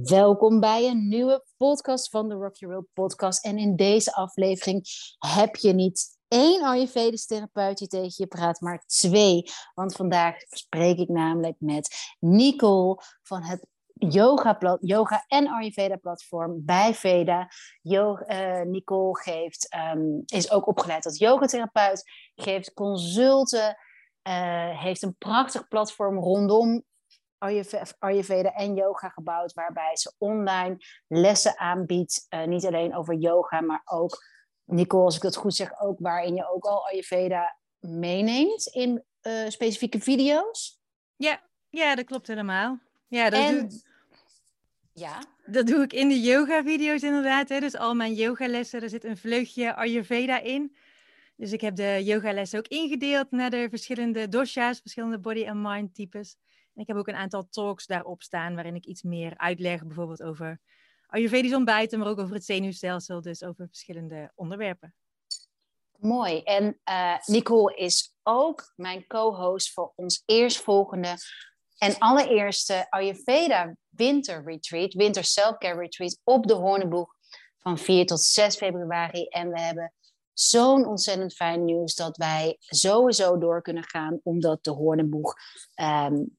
[0.00, 3.44] Welkom bij een nieuwe podcast van de Rock Your World podcast.
[3.44, 4.86] En in deze aflevering
[5.18, 9.42] heb je niet één Ayurvedisch therapeut die tegen je praat, maar twee.
[9.74, 16.94] Want vandaag spreek ik namelijk met Nicole van het yoga, yoga en Ayurveda platform bij
[16.94, 17.48] Veda.
[17.82, 19.20] Uh, Nicole
[19.68, 23.76] ehm, is ook opgeleid als yogatherapeut, geeft consulten,
[24.28, 26.84] uh, heeft een prachtig platform rondom
[27.98, 32.26] Ayurveda en yoga gebouwd, waarbij ze online lessen aanbiedt.
[32.30, 34.24] Uh, niet alleen over yoga, maar ook,
[34.64, 39.48] Nicole, als ik het goed zeg, ook waarin je ook al Ayurveda meeneemt in uh,
[39.48, 40.80] specifieke video's.
[41.16, 42.78] Ja, ja, dat klopt helemaal.
[43.08, 43.68] Ja, dat, en...
[43.68, 43.80] doe,
[44.92, 45.22] ja.
[45.46, 47.48] dat doe ik in de yoga-video's inderdaad.
[47.48, 47.60] Hè.
[47.60, 50.76] Dus al mijn yogalessen, er zit een vleugje Ayurveda in.
[51.36, 56.36] Dus ik heb de yogalessen ook ingedeeld naar de verschillende dosha's, verschillende body- en mind-types.
[56.74, 60.60] Ik heb ook een aantal talks daarop staan waarin ik iets meer uitleg, bijvoorbeeld over
[61.06, 64.94] Ayurvedisch ontbijten, maar ook over het zenuwstelsel, dus over verschillende onderwerpen.
[65.98, 66.42] Mooi.
[66.42, 71.16] En uh, Nicole is ook mijn co-host voor ons eerstvolgende
[71.78, 77.14] en allereerste Ayurveda Winter Retreat, Winter Self-Care Retreat op de Hoornenboeg
[77.58, 79.26] van 4 tot 6 februari.
[79.26, 79.92] En we hebben
[80.32, 85.34] zo'n ontzettend fijn nieuws dat wij sowieso door kunnen gaan, omdat de Hoornenboeg
[85.80, 86.38] um,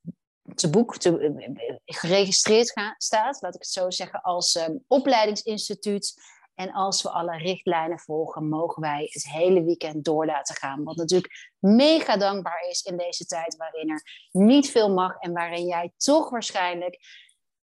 [0.56, 6.32] te boek te, eh, geregistreerd ga, staat, laat ik het zo zeggen, als um, opleidingsinstituut.
[6.56, 10.84] En als we alle richtlijnen volgen, mogen wij het hele weekend door laten gaan.
[10.84, 15.66] Wat natuurlijk mega dankbaar is in deze tijd waarin er niet veel mag en waarin
[15.66, 17.00] jij toch waarschijnlijk,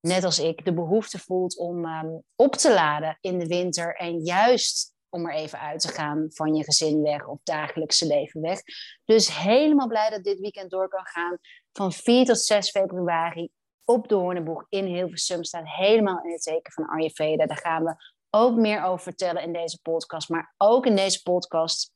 [0.00, 3.96] net als ik, de behoefte voelt om um, op te laden in de winter.
[3.96, 8.40] En juist om er even uit te gaan van je gezin weg of dagelijkse leven
[8.40, 8.60] weg.
[9.04, 11.38] Dus helemaal blij dat dit weekend door kan gaan.
[11.72, 13.50] Van 4 tot 6 februari
[13.84, 17.46] op de in Hilversum staat helemaal in het teken van Ayurveda.
[17.46, 17.94] Daar gaan we
[18.30, 20.28] ook meer over vertellen in deze podcast.
[20.28, 21.92] Maar ook in deze podcast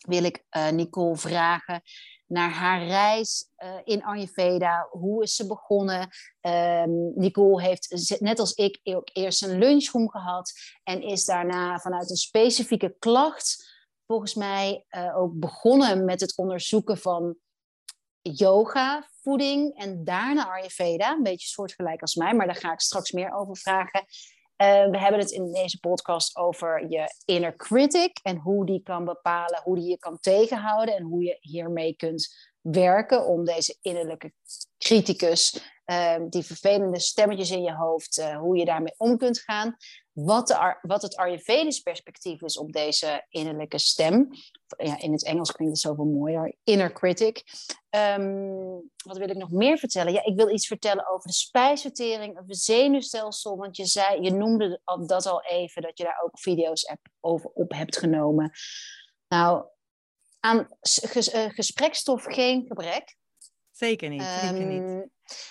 [0.00, 1.82] wil ik uh, Nicole vragen
[2.26, 4.88] naar haar reis uh, in Ayurveda.
[4.90, 6.08] Hoe is ze begonnen?
[6.40, 10.52] Um, Nicole heeft, net als ik, ook eerst een lunchroom gehad.
[10.82, 13.74] En is daarna vanuit een specifieke klacht,
[14.06, 17.36] volgens mij, uh, ook begonnen met het onderzoeken van
[18.22, 21.12] yoga, voeding en daarna Ayurveda.
[21.12, 24.00] Een beetje soortgelijk als mij, maar daar ga ik straks meer over vragen.
[24.00, 29.04] Uh, we hebben het in deze podcast over je inner critic en hoe die kan
[29.04, 34.32] bepalen, hoe die je kan tegenhouden en hoe je hiermee kunt werken om deze innerlijke
[34.78, 39.76] criticus, uh, die vervelende stemmetjes in je hoofd, uh, hoe je daarmee om kunt gaan.
[40.24, 44.28] Wat, wat het Ayurvedisch perspectief is op deze innerlijke stem.
[44.76, 46.54] Ja, in het Engels klinkt het zoveel mooier.
[46.64, 47.42] Inner critic.
[47.90, 50.12] Um, wat wil ik nog meer vertellen?
[50.12, 53.56] Ja, ik wil iets vertellen over de spijsvertering, over het zenuwstelsel.
[53.56, 57.72] Want je, zei, je noemde dat al even, dat je daar ook video's over op
[57.72, 58.50] hebt genomen.
[59.28, 59.64] Nou,
[60.40, 63.18] aan uh, gesprekstof geen gebrek.
[63.80, 64.82] Zeker niet, zeker niet.
[64.82, 65.10] Um,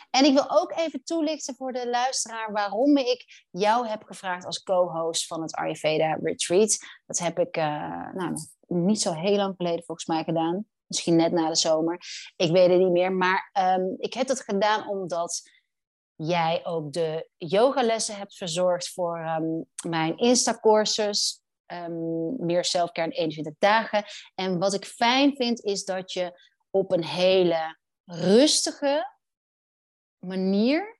[0.09, 4.63] en ik wil ook even toelichten voor de luisteraar waarom ik jou heb gevraagd als
[4.63, 6.77] co-host van het Ayurveda Retreat.
[7.05, 7.63] Dat heb ik uh,
[8.13, 8.33] nou,
[8.67, 10.65] niet zo heel lang geleden volgens mij gedaan.
[10.87, 12.01] Misschien net na de zomer.
[12.35, 13.11] Ik weet het niet meer.
[13.11, 15.41] Maar um, ik heb dat gedaan omdat
[16.15, 21.41] jij ook de yogalessen hebt verzorgd voor um, mijn Insta-courses.
[21.73, 24.03] Um, meer zelfcare in 21 dagen.
[24.35, 27.77] En wat ik fijn vind is dat je op een hele
[28.11, 29.15] rustige
[30.25, 30.99] manier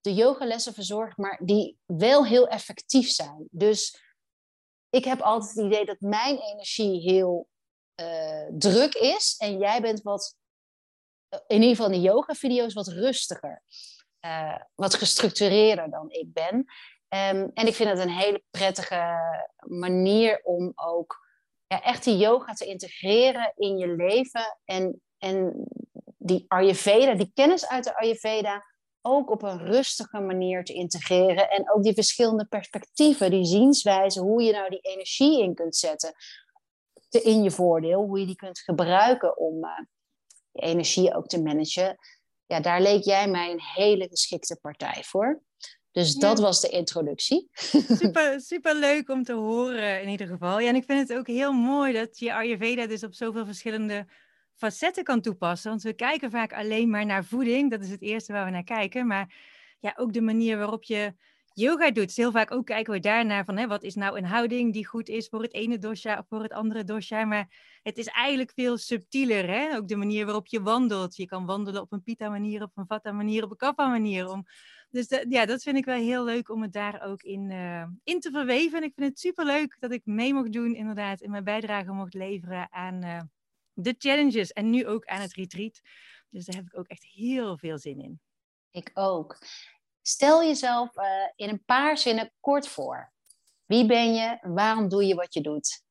[0.00, 3.48] de yogalessen verzorgt, maar die wel heel effectief zijn.
[3.50, 4.02] Dus
[4.90, 7.48] ik heb altijd het idee dat mijn energie heel
[8.00, 10.36] uh, druk is en jij bent wat,
[11.46, 13.62] in ieder geval de yoga-video's, wat rustiger.
[14.26, 16.54] Uh, wat gestructureerder dan ik ben.
[16.54, 19.18] Um, en ik vind het een hele prettige
[19.66, 21.28] manier om ook
[21.66, 24.58] ja, echt die yoga te integreren in je leven.
[24.64, 25.66] En, en
[26.24, 28.64] die Ayurveda, die kennis uit de Ayurveda,
[29.00, 31.50] ook op een rustige manier te integreren.
[31.50, 36.14] En ook die verschillende perspectieven, die zienswijzen, hoe je nou die energie in kunt zetten
[37.08, 39.70] te, in je voordeel, hoe je die kunt gebruiken om uh,
[40.50, 41.96] je energie ook te managen.
[42.46, 45.42] Ja, daar leek jij mij een hele geschikte partij voor.
[45.90, 47.48] Dus dat was de introductie.
[48.00, 50.58] Super, super leuk om te horen in ieder geval.
[50.58, 54.06] Ja, en ik vind het ook heel mooi dat je Ayurveda dus op zoveel verschillende
[54.56, 55.70] facetten kan toepassen.
[55.70, 57.70] Want we kijken vaak alleen maar naar voeding.
[57.70, 59.06] Dat is het eerste waar we naar kijken.
[59.06, 59.34] Maar
[59.80, 61.14] ja, ook de manier waarop je
[61.54, 62.06] yoga doet.
[62.06, 64.86] Dus heel vaak ook kijken we daarnaar van hè, wat is nou een houding die
[64.86, 67.24] goed is voor het ene dosha of voor het andere dosha.
[67.24, 69.48] Maar het is eigenlijk veel subtieler.
[69.48, 69.76] Hè?
[69.76, 71.16] Ook de manier waarop je wandelt.
[71.16, 74.28] Je kan wandelen op een pita manier, op een vata manier, op een kappa manier.
[74.28, 74.44] Om...
[74.90, 78.20] Dus ja, dat vind ik wel heel leuk om het daar ook in, uh, in
[78.20, 78.78] te verweven.
[78.78, 81.92] En ik vind het super leuk dat ik mee mocht doen, inderdaad, en mijn bijdrage
[81.92, 83.20] mocht leveren aan uh,
[83.72, 85.80] de challenges en nu ook aan het retreat.
[86.28, 88.20] Dus daar heb ik ook echt heel veel zin in.
[88.70, 89.38] Ik ook.
[90.02, 91.04] Stel jezelf uh,
[91.36, 93.12] in een paar zinnen kort voor.
[93.66, 94.38] Wie ben je?
[94.40, 95.82] Waarom doe je wat je doet?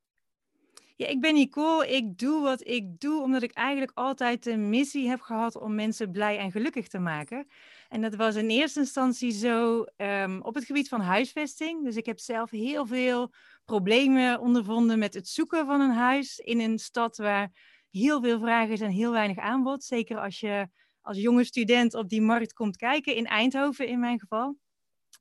[0.95, 1.87] Ja, ik ben Nicole.
[1.87, 6.11] Ik doe wat ik doe omdat ik eigenlijk altijd de missie heb gehad om mensen
[6.11, 7.47] blij en gelukkig te maken.
[7.89, 11.83] En dat was in eerste instantie zo um, op het gebied van huisvesting.
[11.83, 13.33] Dus ik heb zelf heel veel
[13.65, 17.51] problemen ondervonden met het zoeken van een huis in een stad waar
[17.91, 19.83] heel veel vraag is en heel weinig aanbod.
[19.83, 20.67] Zeker als je
[21.01, 24.57] als jonge student op die markt komt kijken, in Eindhoven in mijn geval.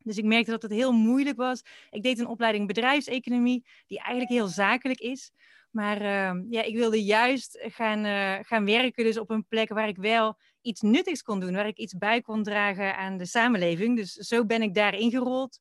[0.02, 1.62] Dus ik merkte dat het heel moeilijk was.
[1.90, 5.30] Ik deed een opleiding bedrijfseconomie, die eigenlijk heel zakelijk is.
[5.70, 9.88] Maar uh, ja, ik wilde juist gaan, uh, gaan werken dus op een plek waar
[9.88, 11.54] ik wel iets nuttigs kon doen.
[11.54, 13.96] Waar ik iets bij kon dragen aan de samenleving.
[13.96, 15.58] Dus zo ben ik daar ingerold.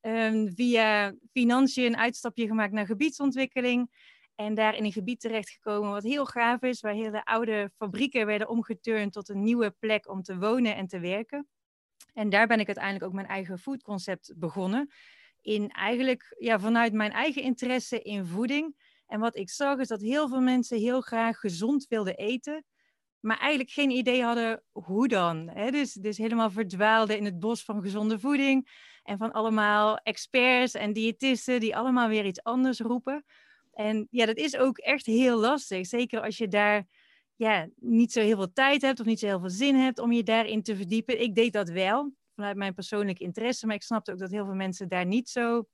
[0.00, 3.90] Um, via financiën een uitstapje gemaakt naar gebiedsontwikkeling.
[4.34, 8.48] En daar in een gebied terechtgekomen wat heel gaaf is, waar hele oude fabrieken werden
[8.48, 11.48] omgeturnd tot een nieuwe plek om te wonen en te werken.
[12.12, 14.90] En daar ben ik uiteindelijk ook mijn eigen foodconcept begonnen.
[15.40, 18.76] In eigenlijk ja, vanuit mijn eigen interesse in voeding.
[19.06, 22.64] En wat ik zag is dat heel veel mensen heel graag gezond wilden eten,
[23.20, 25.48] maar eigenlijk geen idee hadden hoe dan.
[25.48, 25.70] Hè?
[25.70, 28.68] Dus, dus helemaal verdwaalden in het bos van gezonde voeding
[29.02, 33.24] en van allemaal experts en diëtisten die allemaal weer iets anders roepen.
[33.74, 35.86] En ja, dat is ook echt heel lastig.
[35.86, 36.86] Zeker als je daar
[37.36, 40.12] ja, niet zo heel veel tijd hebt of niet zo heel veel zin hebt om
[40.12, 41.20] je daarin te verdiepen.
[41.20, 44.54] Ik deed dat wel vanuit mijn persoonlijke interesse, maar ik snapte ook dat heel veel
[44.54, 45.64] mensen daar niet zo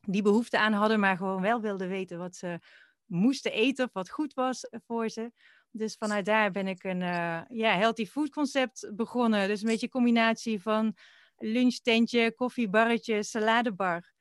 [0.00, 2.58] die behoefte aan hadden, maar gewoon wel wilden weten wat ze
[3.04, 5.32] moesten eten of wat goed was voor ze.
[5.70, 9.48] Dus vanuit daar ben ik een uh, ja, healthy food concept begonnen.
[9.48, 10.96] Dus een beetje een combinatie van
[11.36, 14.12] lunchtentje, koffiebarretje, saladebar.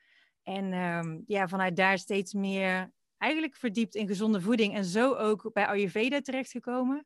[0.44, 5.50] En um, ja, vanuit daar steeds meer eigenlijk verdiept in gezonde voeding en zo ook
[5.54, 7.06] bij Ayurveda terechtgekomen.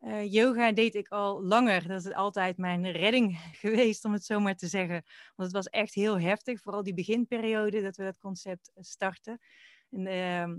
[0.00, 1.88] Uh, yoga deed ik al langer.
[1.88, 5.02] Dat is altijd mijn redding geweest, om het zo maar te zeggen.
[5.36, 9.40] Want het was echt heel heftig, vooral die beginperiode dat we dat concept starten.
[9.90, 10.56] En, uh,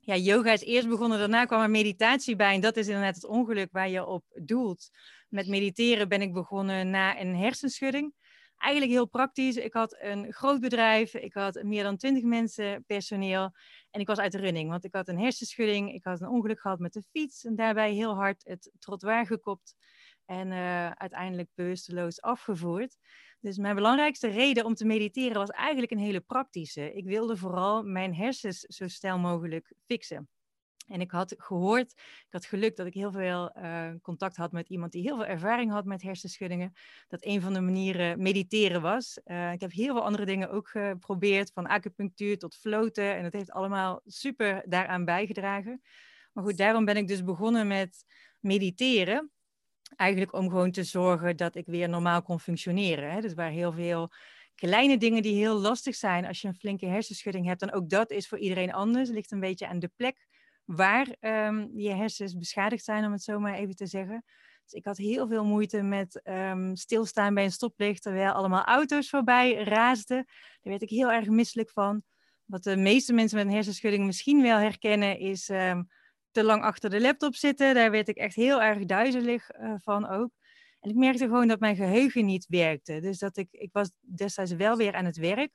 [0.00, 2.54] ja, yoga is eerst begonnen, daarna kwam er meditatie bij.
[2.54, 4.90] En dat is inderdaad het ongeluk waar je op doelt.
[5.28, 8.14] Met mediteren ben ik begonnen na een hersenschudding
[8.56, 9.56] eigenlijk heel praktisch.
[9.56, 13.50] Ik had een groot bedrijf, ik had meer dan 20 mensen personeel
[13.90, 16.60] en ik was uit de running, want ik had een hersenschudding, ik had een ongeluk
[16.60, 19.74] gehad met de fiets en daarbij heel hard het trottoir gekopt
[20.24, 22.96] en uh, uiteindelijk bewusteloos afgevoerd.
[23.40, 26.92] Dus mijn belangrijkste reden om te mediteren was eigenlijk een hele praktische.
[26.92, 30.28] Ik wilde vooral mijn hersens zo snel mogelijk fixen.
[30.86, 34.68] En ik had gehoord, ik had geluk dat ik heel veel uh, contact had met
[34.68, 36.72] iemand die heel veel ervaring had met hersenschuddingen.
[37.08, 39.20] Dat een van de manieren mediteren was.
[39.24, 43.16] Uh, ik heb heel veel andere dingen ook geprobeerd, van acupunctuur tot floten.
[43.16, 45.80] En dat heeft allemaal super daaraan bijgedragen.
[46.32, 48.04] Maar goed, daarom ben ik dus begonnen met
[48.40, 49.30] mediteren.
[49.96, 53.10] Eigenlijk om gewoon te zorgen dat ik weer normaal kon functioneren.
[53.10, 53.20] Hè?
[53.20, 54.12] Dus waar heel veel
[54.54, 57.62] kleine dingen die heel lastig zijn als je een flinke hersenschudding hebt.
[57.62, 59.06] En ook dat is voor iedereen anders.
[59.06, 60.25] Het ligt een beetje aan de plek
[60.66, 64.24] waar um, je hersens beschadigd zijn, om het zo maar even te zeggen.
[64.62, 69.08] Dus ik had heel veel moeite met um, stilstaan bij een stoplicht, terwijl allemaal auto's
[69.08, 70.16] voorbij raasden.
[70.26, 70.26] Daar
[70.62, 72.02] werd ik heel erg misselijk van.
[72.44, 75.88] Wat de meeste mensen met een hersenschudding misschien wel herkennen, is um,
[76.30, 77.74] te lang achter de laptop zitten.
[77.74, 80.30] Daar werd ik echt heel erg duizelig uh, van ook.
[80.80, 83.00] En ik merkte gewoon dat mijn geheugen niet werkte.
[83.00, 85.50] Dus dat ik, ik was destijds wel weer aan het werk.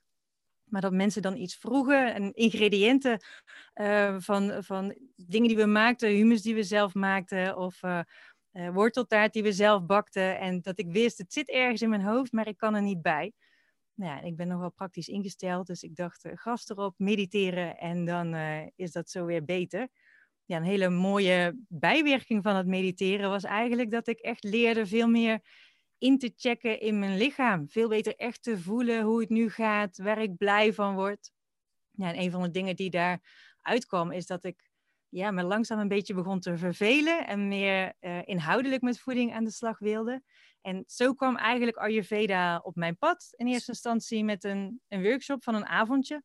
[0.71, 3.23] Maar dat mensen dan iets vroegen en ingrediënten
[3.75, 7.99] uh, van, van dingen die we maakten, humus die we zelf maakten of uh,
[8.53, 10.39] uh, worteltaart die we zelf bakten.
[10.39, 13.01] En dat ik wist, het zit ergens in mijn hoofd, maar ik kan er niet
[13.01, 13.33] bij.
[13.93, 18.05] Nou ja, ik ben nog wel praktisch ingesteld, dus ik dacht, gas erop, mediteren en
[18.05, 18.35] dan
[18.75, 19.87] is dat zo weer beter.
[20.45, 25.07] Ja, een hele mooie bijwerking van het mediteren was eigenlijk dat ik echt leerde veel
[25.07, 25.41] meer
[26.01, 27.69] in te checken in mijn lichaam.
[27.69, 31.31] Veel beter echt te voelen hoe het nu gaat, waar ik blij van word.
[31.91, 33.19] Ja, en een van de dingen die daar
[33.61, 34.69] uitkwam is dat ik
[35.09, 39.43] ja, me langzaam een beetje begon te vervelen en meer uh, inhoudelijk met voeding aan
[39.43, 40.23] de slag wilde.
[40.61, 43.33] En zo kwam eigenlijk Ayurveda op mijn pad.
[43.35, 46.23] In eerste instantie met een, een workshop van een avondje.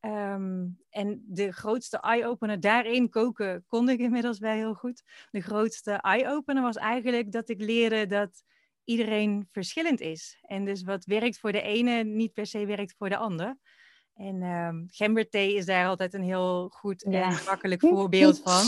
[0.00, 5.02] Um, en de grootste eye-opener daarin, koken kon ik inmiddels wel heel goed.
[5.30, 8.42] De grootste eye-opener was eigenlijk dat ik leerde dat
[8.86, 10.38] iedereen verschillend is.
[10.42, 13.58] En dus wat werkt voor de ene niet per se werkt voor de ander.
[14.14, 18.64] En um, gemberthee is daar altijd een heel goed en makkelijk voorbeeld van.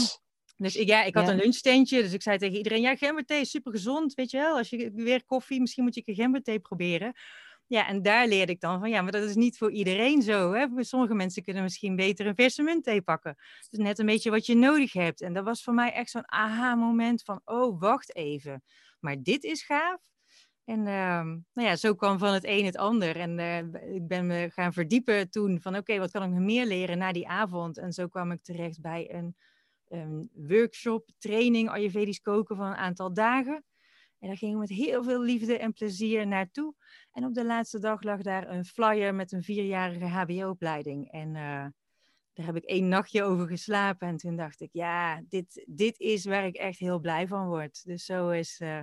[0.56, 3.50] Dus ik, ja, ik had een lunchtentje, dus ik zei tegen iedereen, ja, gemberthee is
[3.50, 4.56] super gezond, weet je wel.
[4.56, 7.12] Als je weer koffie, misschien moet je een gemberthee proberen.
[7.66, 10.52] Ja, en daar leerde ik dan van, ja, maar dat is niet voor iedereen zo.
[10.52, 10.66] Hè?
[10.76, 13.36] Sommige mensen kunnen misschien beter een verse muntthee pakken.
[13.70, 15.20] Dus net een beetje wat je nodig hebt.
[15.20, 18.62] En dat was voor mij echt zo'n aha-moment van, oh, wacht even.
[19.00, 20.00] Maar dit is gaaf.
[20.64, 23.16] En uh, nou ja, zo kwam van het een het ander.
[23.16, 26.66] En uh, ik ben me gaan verdiepen toen van, oké, wat kan ik nog meer
[26.66, 27.78] leren na die avond?
[27.78, 29.36] En zo kwam ik terecht bij een,
[30.32, 33.64] workshop, training Ayurvedisch koken van een aantal dagen.
[34.18, 36.74] En daar gingen we met heel veel liefde en plezier naartoe.
[37.12, 41.10] En op de laatste dag lag daar een flyer met een vierjarige HBO-opleiding.
[41.10, 41.66] En uh,
[42.38, 44.08] daar heb ik één nachtje over geslapen.
[44.08, 47.84] En toen dacht ik, ja, dit, dit is waar ik echt heel blij van word.
[47.84, 48.80] Dus zo is, uh,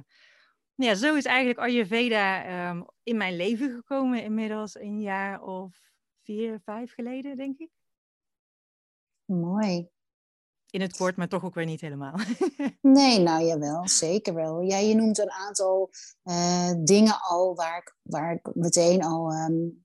[0.75, 4.23] ja, zo is eigenlijk Ayurveda um, in mijn leven gekomen.
[4.23, 5.79] Inmiddels een jaar of
[6.23, 7.69] vier, vijf geleden, denk ik.
[9.25, 9.89] Mooi
[10.69, 12.13] in het kort, maar toch ook weer niet helemaal.
[12.81, 14.61] nee, nou jawel, zeker wel.
[14.61, 15.89] Ja, je noemt een aantal
[16.23, 19.84] uh, dingen al waar ik, waar ik meteen al um,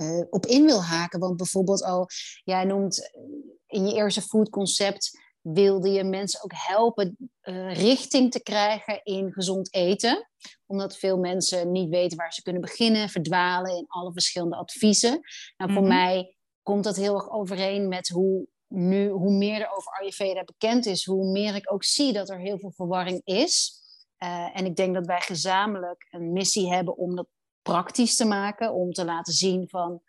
[0.00, 1.20] uh, op in wil haken.
[1.20, 2.06] Want bijvoorbeeld al,
[2.44, 3.20] jij noemt eh,
[3.66, 9.74] in je eerste foodconcept wilde je mensen ook helpen uh, richting te krijgen in gezond
[9.74, 10.28] eten.
[10.66, 15.20] Omdat veel mensen niet weten waar ze kunnen beginnen, verdwalen in alle verschillende adviezen.
[15.56, 15.96] Nou, voor mm -hmm.
[15.96, 20.86] mij komt dat heel erg overeen met hoe nu, hoe meer er over Ayurveda bekend
[20.86, 23.78] is, hoe meer ik ook zie dat er heel veel verwarring is.
[24.18, 27.26] Uh, en ik denk dat wij gezamenlijk een missie hebben om dat
[27.62, 30.02] praktisch te maken, om te laten zien van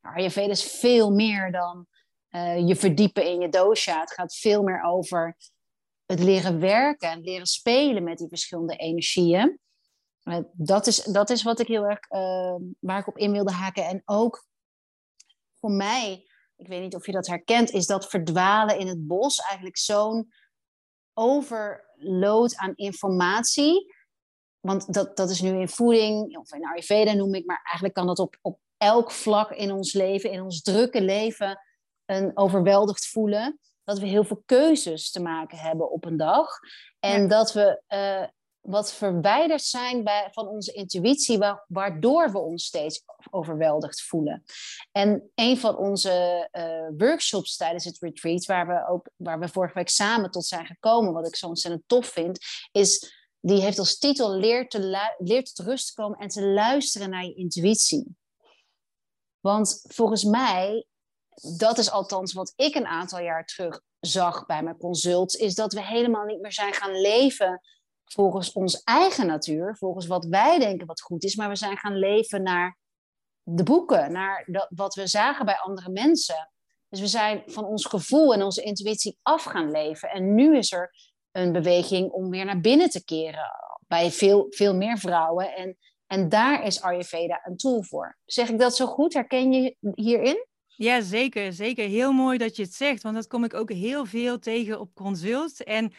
[0.00, 1.86] Ayurveda is veel meer dan
[2.30, 4.00] uh, je verdiepen in je dosha.
[4.00, 5.36] Het gaat veel meer over
[6.06, 9.58] het leren werken en leren spelen met die verschillende energieën.
[10.22, 12.08] Uh, dat, is, dat is wat ik heel erg
[12.78, 13.84] waar ik op in wilde haken.
[13.84, 14.46] En ook
[15.54, 16.24] voor mij
[16.56, 20.32] ik weet niet of je dat herkent, is dat verdwalen in het bos eigenlijk zo'n
[21.12, 23.93] overload aan informatie.
[24.64, 28.06] Want dat, dat is nu in voeding, of in Ayurveda noem ik, maar eigenlijk kan
[28.06, 31.60] dat op, op elk vlak in ons leven, in ons drukke leven,
[32.04, 33.58] een overweldigd voelen.
[33.84, 36.48] Dat we heel veel keuzes te maken hebben op een dag.
[37.00, 37.28] En ja.
[37.28, 38.26] dat we uh,
[38.60, 44.44] wat verwijderd zijn bij, van onze intuïtie, waardoor we ons steeds overweldigd voelen.
[44.92, 49.74] En een van onze uh, workshops tijdens het retreat, waar we, ook, waar we vorige
[49.74, 52.38] week samen tot zijn gekomen, wat ik zo ontzettend tof vind,
[52.72, 57.10] is die heeft als titel Leer, te leer tot rust te komen en te luisteren
[57.10, 58.16] naar je intuïtie.
[59.40, 60.86] Want volgens mij,
[61.58, 65.72] dat is althans wat ik een aantal jaar terug zag bij mijn consults, is dat
[65.72, 67.60] we helemaal niet meer zijn gaan leven
[68.04, 71.98] volgens ons eigen natuur, volgens wat wij denken wat goed is, maar we zijn gaan
[71.98, 72.78] leven naar
[73.42, 76.50] de boeken, naar dat, wat we zagen bij andere mensen.
[76.88, 80.10] Dus we zijn van ons gevoel en onze intuïtie af gaan leven.
[80.10, 80.94] En nu is er
[81.34, 83.50] een beweging om weer naar binnen te keren
[83.86, 85.54] bij veel, veel meer vrouwen.
[85.56, 85.76] En,
[86.06, 88.18] en daar is Ayurveda een tool voor.
[88.24, 89.14] Zeg ik dat zo goed?
[89.14, 90.46] Herken je hierin?
[90.66, 91.52] Ja, zeker.
[91.52, 91.88] Zeker.
[91.88, 94.94] Heel mooi dat je het zegt, want dat kom ik ook heel veel tegen op
[94.94, 95.62] consult.
[95.62, 95.92] En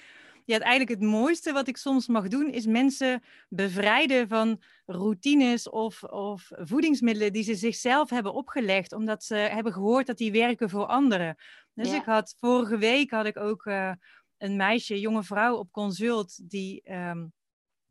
[0.46, 6.04] ja, eigenlijk het mooiste wat ik soms mag doen, is mensen bevrijden van routines of,
[6.04, 10.86] of voedingsmiddelen die ze zichzelf hebben opgelegd, omdat ze hebben gehoord dat die werken voor
[10.86, 11.36] anderen.
[11.74, 11.96] Dus ja.
[11.96, 13.92] ik had vorige week had ik ook uh,
[14.38, 17.34] een meisje, jonge vrouw op consult, die um,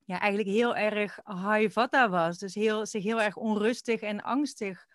[0.04, 2.38] ja, eigenlijk heel erg high vata was.
[2.38, 4.86] Dus heel, zich heel erg onrustig en angstig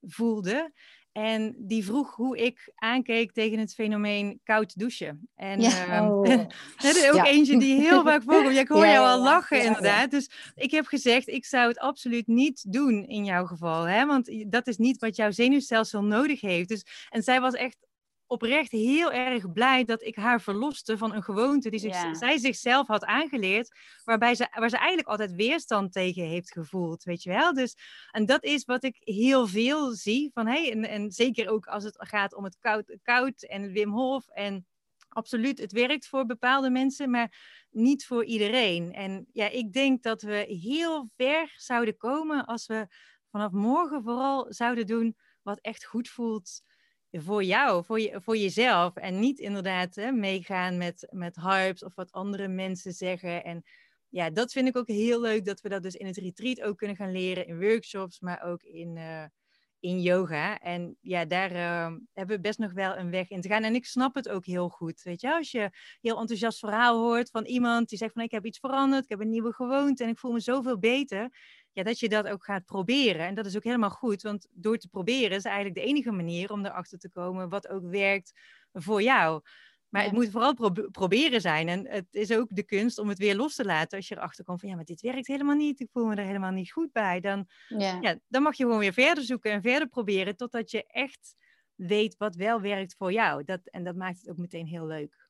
[0.00, 0.72] voelde.
[1.12, 5.28] En die vroeg hoe ik aankeek tegen het fenomeen koud douchen.
[5.34, 5.98] En ja.
[5.98, 6.22] um, oh.
[6.76, 7.26] dat is ook ja.
[7.26, 8.56] eentje die heel vaak voorkomt.
[8.56, 10.10] Ik hoor ja, jou al lachen inderdaad.
[10.10, 13.82] Dus ik heb gezegd, ik zou het absoluut niet doen in jouw geval.
[13.82, 14.06] Hè?
[14.06, 16.68] Want dat is niet wat jouw zenuwstelsel nodig heeft.
[16.68, 17.86] Dus, en zij was echt
[18.26, 22.14] oprecht heel erg blij dat ik haar verloste van een gewoonte die zich, ja.
[22.14, 27.22] zij zichzelf had aangeleerd, waarbij ze, waar ze eigenlijk altijd weerstand tegen heeft gevoeld, weet
[27.22, 27.54] je wel.
[27.54, 27.76] Dus,
[28.10, 31.84] en dat is wat ik heel veel zie van, hey, en, en zeker ook als
[31.84, 34.66] het gaat om het koud, koud en Wim Hof en
[35.08, 38.92] absoluut, het werkt voor bepaalde mensen, maar niet voor iedereen.
[38.92, 42.86] En ja, ik denk dat we heel ver zouden komen als we
[43.30, 46.62] vanaf morgen vooral zouden doen wat echt goed voelt
[47.22, 48.96] voor jou, voor, je, voor jezelf.
[48.96, 53.44] En niet inderdaad hè, meegaan met, met hypes of wat andere mensen zeggen.
[53.44, 53.64] En
[54.08, 56.76] ja, dat vind ik ook heel leuk dat we dat dus in het retreat ook
[56.76, 59.24] kunnen gaan leren, in workshops, maar ook in, uh,
[59.80, 60.58] in yoga.
[60.58, 63.62] En ja, daar uh, hebben we best nog wel een weg in te gaan.
[63.62, 65.02] En ik snap het ook heel goed.
[65.02, 68.46] Weet je, als je heel enthousiast verhaal hoort van iemand die zegt van ik heb
[68.46, 71.30] iets veranderd, ik heb een nieuwe gewoonte en ik voel me zoveel beter.
[71.74, 73.26] Ja, dat je dat ook gaat proberen.
[73.26, 76.52] En dat is ook helemaal goed, want door te proberen is eigenlijk de enige manier
[76.52, 78.32] om erachter te komen wat ook werkt
[78.72, 79.42] voor jou.
[79.88, 80.54] Maar het moet vooral
[80.90, 81.68] proberen zijn.
[81.68, 83.96] En het is ook de kunst om het weer los te laten.
[83.98, 85.80] Als je erachter komt van ja, maar dit werkt helemaal niet.
[85.80, 87.20] Ik voel me er helemaal niet goed bij.
[87.20, 87.98] Dan, ja.
[88.00, 88.18] ja.
[88.28, 90.36] dan mag je gewoon weer verder zoeken en verder proberen.
[90.36, 91.34] Totdat je echt
[91.74, 93.44] weet wat wel werkt voor jou.
[93.44, 95.28] Dat, en dat maakt het ook meteen heel leuk.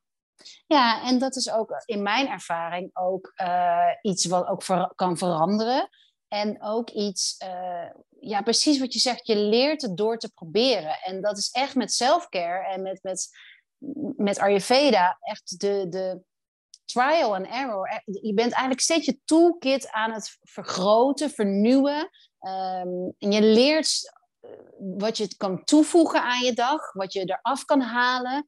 [0.67, 5.19] Ja, en dat is ook in mijn ervaring ook uh, iets wat ook ver kan
[5.19, 5.89] veranderen.
[6.35, 10.99] En ook iets, uh, ja, precies wat je zegt, je leert het door te proberen.
[11.03, 13.29] En dat is echt met self-care en met, met
[14.17, 16.23] met Ayurveda echt de, de
[16.85, 18.03] trial and error.
[18.05, 22.11] Je bent eigenlijk steeds je toolkit aan het vergroten, vernieuwen.
[22.41, 27.64] Um, en je leert eh, wat je kan toevoegen aan je dag, wat je eraf
[27.64, 28.47] kan halen.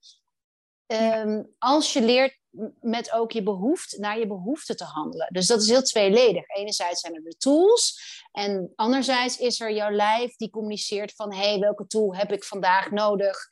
[0.87, 2.39] Um, als je leert
[2.81, 5.29] met ook je behoefte, naar je behoefte te handelen.
[5.33, 6.49] Dus dat is heel tweeledig.
[6.49, 8.01] Enerzijds zijn er de tools
[8.33, 12.45] en anderzijds is er jouw lijf die communiceert van hé, hey, welke tool heb ik
[12.45, 13.49] vandaag nodig?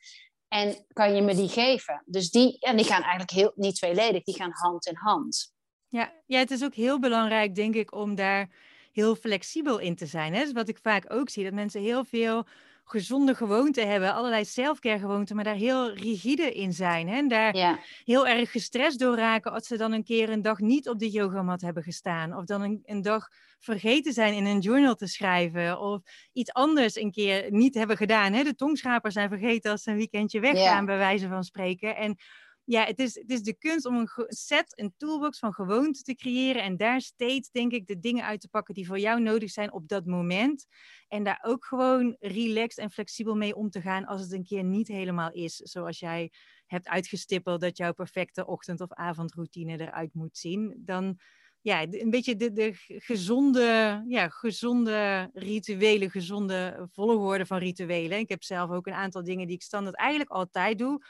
[0.49, 2.02] En kan je me die geven?
[2.06, 5.52] Dus die, en die gaan eigenlijk heel, niet tweeledig, die gaan hand in hand.
[5.88, 8.50] Ja, ja, het is ook heel belangrijk, denk ik, om daar
[8.92, 10.34] heel flexibel in te zijn.
[10.34, 10.42] Hè?
[10.42, 12.46] Dus wat ik vaak ook zie, dat mensen heel veel
[12.85, 17.09] gezonde gewoonten hebben, allerlei selfcare gewoonten, maar daar heel rigide in zijn.
[17.09, 17.17] Hè?
[17.17, 20.88] En daar heel erg gestrest door raken als ze dan een keer een dag niet
[20.88, 22.37] op de yogamat hebben gestaan.
[22.37, 25.81] Of dan een, een dag vergeten zijn in een journal te schrijven.
[25.81, 26.00] Of
[26.33, 28.33] iets anders een keer niet hebben gedaan.
[28.33, 28.43] Hè?
[28.43, 31.97] De tongschrapers zijn vergeten als ze een weekendje weggaan, bij wijze van spreken.
[31.97, 32.17] En
[32.64, 36.14] ja, het is, het is de kunst om een set, een toolbox van gewoonten te
[36.14, 36.62] creëren.
[36.62, 39.73] En daar steeds, denk ik, de dingen uit te pakken die voor jou nodig zijn
[39.73, 40.66] op dat moment.
[41.09, 44.64] En daar ook gewoon relaxed en flexibel mee om te gaan als het een keer
[44.64, 45.56] niet helemaal is.
[45.56, 46.33] Zoals jij
[46.66, 50.75] hebt uitgestippeld dat jouw perfecte ochtend- of avondroutine eruit moet zien.
[50.76, 51.18] Dan
[51.61, 58.18] ja, een beetje de, de gezonde, ja, gezonde rituelen, gezonde volgorde van rituelen.
[58.18, 61.04] Ik heb zelf ook een aantal dingen die ik standaard eigenlijk altijd doe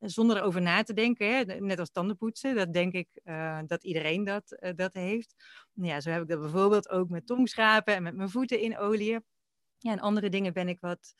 [0.00, 1.36] zonder erover na te denken.
[1.36, 1.44] Hè?
[1.44, 5.34] Net als tandenpoetsen, dat denk ik uh, dat iedereen dat, uh, dat heeft.
[5.72, 9.18] Ja, zo heb ik dat bijvoorbeeld ook met tongschrapen en met mijn voeten in olie.
[9.78, 11.14] Ja, en andere dingen ben ik wat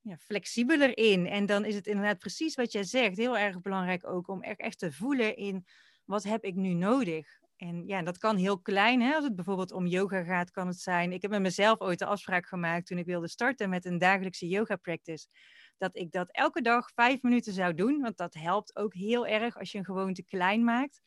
[0.00, 1.26] ja, flexibeler in.
[1.26, 3.16] En dan is het inderdaad precies wat jij zegt.
[3.16, 5.66] Heel erg belangrijk ook om echt, echt te voelen in
[6.04, 7.26] wat heb ik nu nodig.
[7.56, 9.00] En ja, dat kan heel klein.
[9.00, 9.14] Hè?
[9.14, 11.12] Als het bijvoorbeeld om yoga gaat, kan het zijn.
[11.12, 14.48] Ik heb met mezelf ooit de afspraak gemaakt toen ik wilde starten met een dagelijkse
[14.48, 15.26] yoga practice
[15.80, 18.00] dat ik dat elke dag vijf minuten zou doen.
[18.00, 21.00] Want dat helpt ook heel erg als je een gewoonte klein maakt.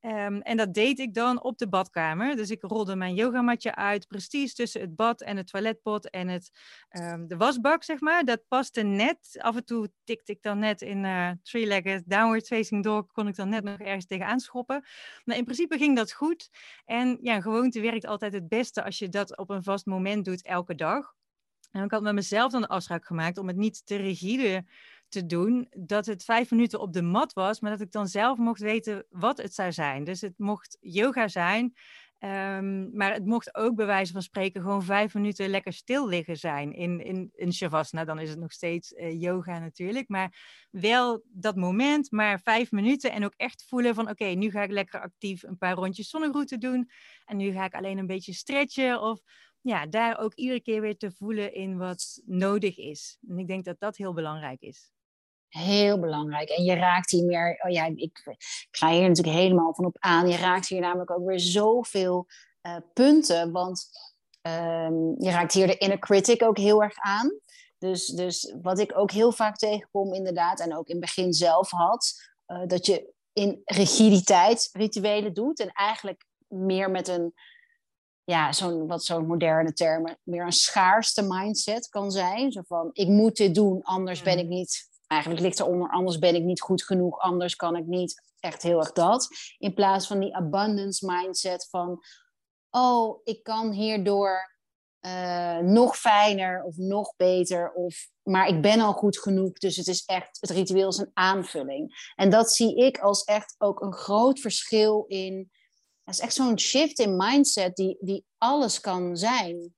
[0.00, 2.36] Ehm, en dat deed ik dan op de badkamer.
[2.36, 6.50] Dus ik rolde mijn yogamatje uit, precies tussen het bad en het toiletpot en het,
[6.90, 8.24] um, de wasbak, zeg maar.
[8.24, 9.38] Dat paste net.
[9.40, 13.36] Af en toe tikte ik dan net in uh, three-legged downward facing dog, kon ik
[13.36, 14.84] dan net nog ergens tegenaan schoppen.
[15.24, 16.50] Maar in principe ging dat goed.
[16.84, 20.42] En ja, gewoonte werkt altijd het beste als je dat op een vast moment doet
[20.42, 21.16] elke dag.
[21.70, 24.64] En ik had met mezelf dan de afspraak gemaakt om het niet te rigide
[25.08, 28.38] te doen, dat het vijf minuten op de mat was, maar dat ik dan zelf
[28.38, 30.04] mocht weten wat het zou zijn.
[30.04, 31.74] Dus het mocht yoga zijn,
[32.20, 36.36] um, maar het mocht ook bij wijze van spreken gewoon vijf minuten lekker stil liggen
[36.36, 38.04] zijn in, in, in Shavasana.
[38.04, 43.12] Dan is het nog steeds uh, yoga natuurlijk, maar wel dat moment, maar vijf minuten
[43.12, 46.60] en ook echt voelen van oké, nu ga ik lekker actief een paar rondjes zonnegroeten
[46.60, 46.90] doen
[47.24, 49.20] en nu ga ik alleen een beetje stretchen of
[49.60, 53.18] ja, daar ook iedere keer weer te voelen in wat nodig is.
[53.28, 54.90] En ik denk dat dat heel belangrijk is.
[55.48, 56.48] Heel belangrijk.
[56.48, 59.96] En je raakt hier meer, oh ja, ik, ik ga hier natuurlijk helemaal van op
[59.98, 60.28] aan.
[60.28, 62.26] Je raakt hier namelijk ook weer zoveel
[62.62, 63.52] uh, punten.
[63.52, 63.86] Want
[64.42, 67.40] um, je raakt hier de inner critic ook heel erg aan.
[67.78, 71.70] Dus, dus wat ik ook heel vaak tegenkom, inderdaad, en ook in het begin zelf
[71.70, 72.14] had,
[72.46, 77.34] uh, dat je in rigiditeit rituelen doet en eigenlijk meer met een
[78.28, 82.52] ja, zo'n, wat zo'n moderne termen, meer een schaarste mindset kan zijn.
[82.52, 84.40] Zo van, ik moet dit doen, anders ben mm.
[84.40, 84.88] ik niet...
[85.06, 88.22] Eigenlijk ligt eronder, anders ben ik niet goed genoeg, anders kan ik niet.
[88.40, 89.28] Echt heel erg dat.
[89.58, 92.00] In plaats van die abundance mindset van...
[92.70, 94.56] Oh, ik kan hierdoor
[95.00, 97.72] uh, nog fijner of nog beter.
[97.72, 100.38] Of, maar ik ben al goed genoeg, dus het is echt...
[100.40, 102.12] Het ritueel is een aanvulling.
[102.14, 105.50] En dat zie ik als echt ook een groot verschil in
[106.08, 109.74] dat is echt zo'n shift in mindset die, die alles kan zijn.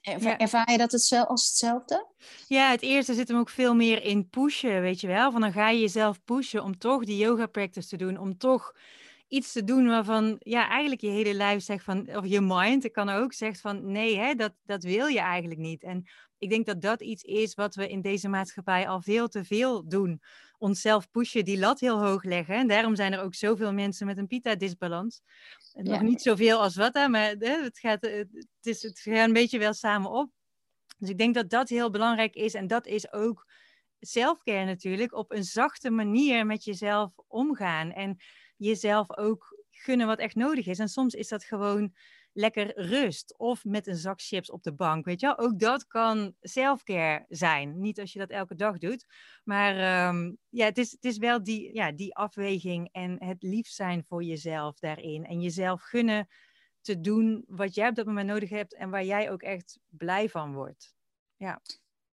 [0.00, 2.06] Ervaar je dat het als hetzelfde?
[2.48, 5.32] Ja, het eerste zit hem ook veel meer in pushen, weet je wel.
[5.32, 8.76] Van dan ga je jezelf pushen om toch die yoga practice te doen, om toch
[9.28, 12.92] iets te doen waarvan ja, eigenlijk je hele lijf zegt van, of je mind, ik
[12.92, 15.82] kan ook zegt van nee, hè, dat, dat wil je eigenlijk niet.
[15.82, 16.04] En
[16.42, 19.88] ik denk dat dat iets is wat we in deze maatschappij al veel te veel
[19.88, 20.22] doen.
[20.58, 22.54] Onszelf pushen, die lat heel hoog leggen.
[22.54, 25.22] En daarom zijn er ook zoveel mensen met een pita-disbalans.
[25.72, 29.58] Nog niet zoveel als wat, hè, maar het, gaat, het, is, het gaat een beetje
[29.58, 30.30] wel samen op.
[30.98, 32.54] Dus ik denk dat dat heel belangrijk is.
[32.54, 33.46] En dat is ook
[34.00, 35.14] selfcare natuurlijk.
[35.14, 37.92] Op een zachte manier met jezelf omgaan.
[37.92, 38.16] En
[38.56, 40.78] jezelf ook gunnen wat echt nodig is.
[40.78, 41.94] En soms is dat gewoon
[42.32, 45.38] lekker rust of met een zak chips op de bank, weet je wel.
[45.38, 47.80] Ook dat kan selfcare zijn.
[47.80, 49.06] Niet als je dat elke dag doet,
[49.44, 53.68] maar ehm, ja, het is, het is wel die, ja, die afweging en het lief
[53.68, 55.24] zijn voor jezelf daarin.
[55.24, 56.28] En jezelf gunnen
[56.80, 60.28] te doen wat jij op dat moment nodig hebt en waar jij ook echt blij
[60.28, 60.94] van wordt.
[61.36, 61.60] Ja.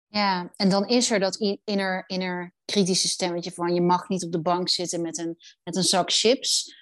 [0.07, 4.31] Ja, en dan is er dat inner, inner kritische stemmetje van je mag niet op
[4.31, 6.75] de bank zitten met een, met een zak chips.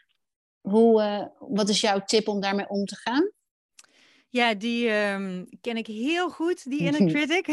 [0.69, 3.31] Hoe, uh, wat is jouw tip om daarmee om te gaan?
[4.29, 7.45] Ja, die um, ken ik heel goed, die inner critic.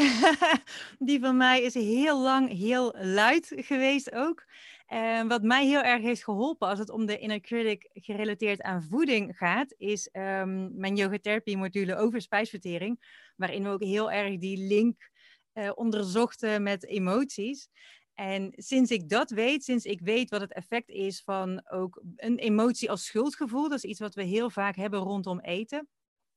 [1.09, 4.45] die van mij is heel lang heel luid geweest ook.
[4.87, 8.83] En wat mij heel erg heeft geholpen als het om de inner critic gerelateerd aan
[8.83, 13.01] voeding gaat, is um, mijn yogatherapie module over spijsvertering,
[13.37, 15.11] waarin we ook heel erg die link
[15.55, 17.69] uh, onderzochten met emoties.
[18.15, 22.39] En sinds ik dat weet, sinds ik weet wat het effect is van ook een
[22.39, 25.89] emotie als schuldgevoel, dat is iets wat we heel vaak hebben rondom eten.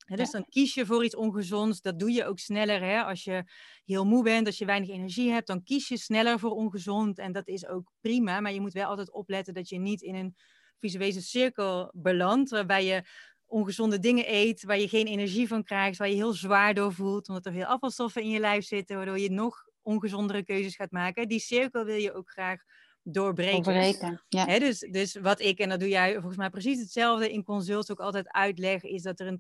[0.06, 1.82] dus dan kies je voor iets ongezonds.
[1.82, 2.82] Dat doe je ook sneller.
[2.82, 3.04] Hè?
[3.04, 3.44] Als je
[3.86, 7.18] heel moe bent, als je weinig energie hebt, dan kies je sneller voor ongezond.
[7.18, 8.40] En dat is ook prima.
[8.40, 10.36] Maar je moet wel altijd opletten dat je niet in een
[10.80, 12.50] visuele cirkel belandt.
[12.50, 13.04] Waarbij je
[13.46, 17.28] ongezonde dingen eet, waar je geen energie van krijgt, waar je heel zwaar door voelt,
[17.28, 21.28] omdat er veel afvalstoffen in je lijf zitten, waardoor je nog ongezondere keuzes gaat maken.
[21.28, 22.62] Die cirkel wil je ook graag
[23.04, 23.64] doorbreken.
[23.64, 24.60] Doorbreken, ja.
[24.60, 28.00] dus, dus wat ik, en dat doe jij volgens mij precies hetzelfde, in consults ook
[28.00, 29.40] altijd uitleg, is dat er een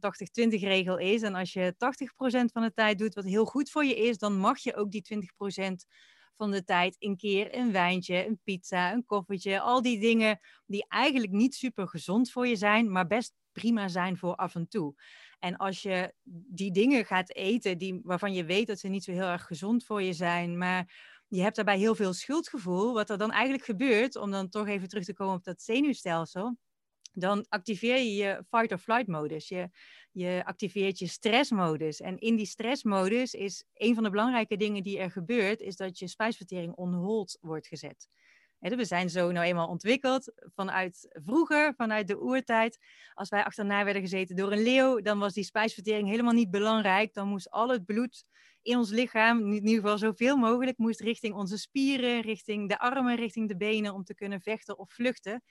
[0.55, 1.21] 80-20 regel is.
[1.21, 1.77] En als je 80%
[2.51, 5.29] van de tijd doet wat heel goed voor je is, dan mag je ook die
[5.61, 5.73] 20%
[6.37, 10.85] van de tijd een keer een wijntje, een pizza, een koffietje, al die dingen die
[10.87, 14.95] eigenlijk niet super gezond voor je zijn, maar best prima zijn voor af en toe.
[15.39, 19.11] En als je die dingen gaat eten die, waarvan je weet dat ze niet zo
[19.11, 20.93] heel erg gezond voor je zijn, maar
[21.27, 24.87] je hebt daarbij heel veel schuldgevoel, wat er dan eigenlijk gebeurt, om dan toch even
[24.87, 26.57] terug te komen op dat zenuwstelsel,
[27.13, 29.47] dan activeer je je fight or flight modus.
[29.47, 29.69] Je,
[30.11, 32.01] je activeert je stressmodus.
[32.01, 35.99] En in die stressmodus is een van de belangrijke dingen die er gebeurt, is dat
[35.99, 38.07] je spijsvertering on hold wordt gezet.
[38.59, 42.77] We zijn zo nou eenmaal ontwikkeld vanuit vroeger, vanuit de oertijd.
[43.13, 47.13] Als wij achterna werden gezeten door een leeuw, dan was die spijsvertering helemaal niet belangrijk.
[47.13, 48.25] Dan moest al het bloed
[48.61, 53.15] in ons lichaam, in ieder geval zoveel mogelijk, moest richting onze spieren, richting de armen,
[53.15, 55.43] richting de benen om te kunnen vechten of vluchten.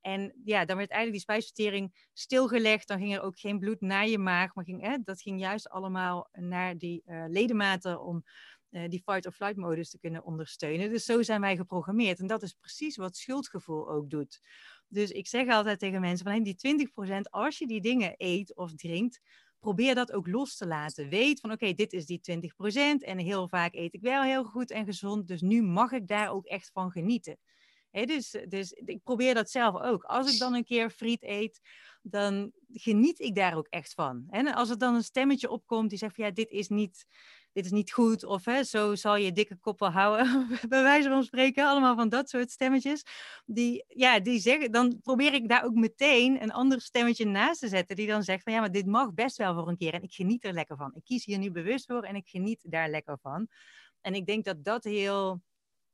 [0.00, 2.88] En ja, dan werd eigenlijk die spijsvertering stilgelegd.
[2.88, 5.68] Dan ging er ook geen bloed naar je maag, maar ging, hè, dat ging juist
[5.68, 8.24] allemaal naar die uh, ledematen om
[8.74, 10.90] uh, die fight-or-flight modus te kunnen ondersteunen.
[10.90, 12.18] Dus zo zijn wij geprogrammeerd.
[12.18, 14.40] En dat is precies wat schuldgevoel ook doet.
[14.88, 18.74] Dus ik zeg altijd tegen mensen van die 20%, als je die dingen eet of
[18.74, 19.20] drinkt,
[19.58, 21.08] probeer dat ook los te laten.
[21.08, 24.70] Weet van oké, dit is die 20% en heel vaak eet ik wel heel goed
[24.70, 27.38] en gezond, dus nu mag ik daar ook echt van genieten.
[27.90, 30.02] dus, dus ik probeer dat zelf ook.
[30.02, 31.60] Als ik dan een keer friet eet,
[32.02, 34.26] dan geniet ik daar ook echt van.
[34.30, 37.06] En als er dan een stemmetje opkomt die zegt van ja, dit is niet
[37.54, 41.08] dit is niet goed, of hè, zo zal je dikke kop wel houden, bij wijze
[41.08, 43.02] van spreken, allemaal van dat soort stemmetjes.
[43.44, 47.68] Die, ja, die zeggen, dan probeer ik daar ook meteen een ander stemmetje naast te
[47.68, 50.02] zetten, die dan zegt van ja, maar dit mag best wel voor een keer en
[50.02, 50.94] ik geniet er lekker van.
[50.94, 53.48] Ik kies hier nu bewust voor en ik geniet daar lekker van.
[54.00, 55.42] En ik denk dat dat heel,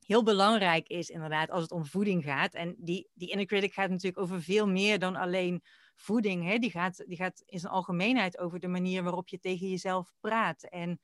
[0.07, 2.55] heel belangrijk is, inderdaad, als het om voeding gaat.
[2.55, 5.63] En die, die inner critic gaat natuurlijk over veel meer dan alleen
[5.95, 6.45] voeding.
[6.45, 6.59] Hè?
[6.59, 10.63] Die, gaat, die gaat in zijn algemeenheid over de manier waarop je tegen jezelf praat.
[10.63, 11.01] En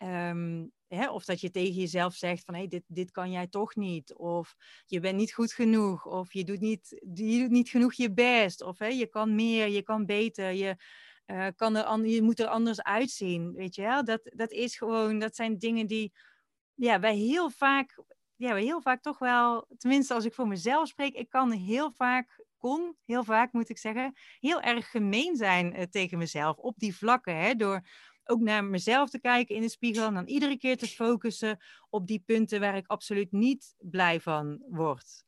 [0.00, 3.76] Ehm, hè, of dat je tegen jezelf zegt van hey, dit, dit kan jij toch
[3.76, 4.14] niet.
[4.14, 4.54] Of
[4.86, 6.06] je bent niet goed genoeg.
[6.06, 7.00] Of je doet niet,
[7.48, 8.62] niet genoeg je best.
[8.62, 10.52] Of hè, je kan meer, je kan beter.
[10.52, 10.76] Je,
[11.26, 13.52] uh, kan er, je moet er anders uitzien.
[13.52, 14.02] Weet je?
[14.04, 16.12] Dat, dat is gewoon, dat zijn dingen die
[16.74, 18.02] ja, wij heel vaak,
[18.36, 21.90] ja, wij heel vaak toch wel, tenminste als ik voor mezelf spreek, ik kan heel
[21.90, 26.78] vaak kon, heel vaak moet ik zeggen, heel erg gemeen zijn uh, tegen mezelf op
[26.78, 27.36] die vlakken.
[27.36, 27.80] Hè, door
[28.30, 32.06] ook naar mezelf te kijken in de spiegel en dan iedere keer te focussen op
[32.06, 35.24] die punten waar ik absoluut niet blij van word.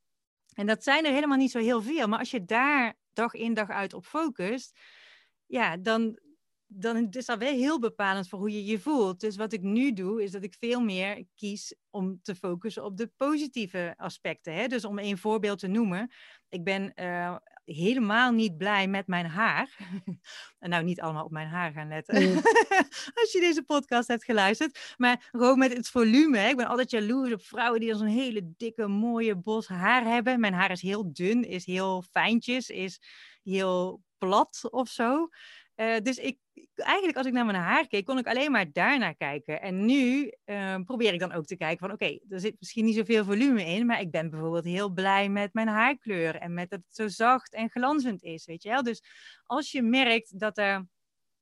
[0.54, 3.54] En dat zijn er helemaal niet zo heel veel, maar als je daar dag in
[3.54, 4.78] dag uit op focust,
[5.46, 6.18] ja, dan,
[6.66, 9.20] dan is dat wel heel bepalend voor hoe je je voelt.
[9.20, 12.96] Dus wat ik nu doe, is dat ik veel meer kies om te focussen op
[12.96, 14.54] de positieve aspecten.
[14.54, 14.66] Hè?
[14.66, 16.12] Dus om een voorbeeld te noemen.
[16.48, 19.76] Ik ben uh, helemaal niet blij met mijn haar.
[20.58, 22.16] en nou, niet allemaal op mijn haar gaan letten.
[23.20, 24.94] Als je deze podcast hebt geluisterd.
[24.96, 26.38] Maar gewoon met het volume.
[26.38, 26.48] Hè.
[26.48, 30.40] Ik ben altijd jaloers op vrouwen die dan zo'n hele dikke, mooie bos haar hebben.
[30.40, 33.00] Mijn haar is heel dun, is heel fijntjes, is
[33.42, 35.28] heel plat of zo.
[35.76, 36.38] Uh, dus ik,
[36.74, 39.62] eigenlijk als ik naar mijn haar keek, kon ik alleen maar daarnaar kijken.
[39.62, 42.94] En nu uh, probeer ik dan ook te kijken van oké, er zit misschien niet
[42.94, 46.80] zoveel volume in, maar ik ben bijvoorbeeld heel blij met mijn haarkleur en met dat
[46.86, 48.82] het zo zacht en glanzend is, weet je wel.
[48.82, 49.02] Dus
[49.44, 50.86] als je merkt dat er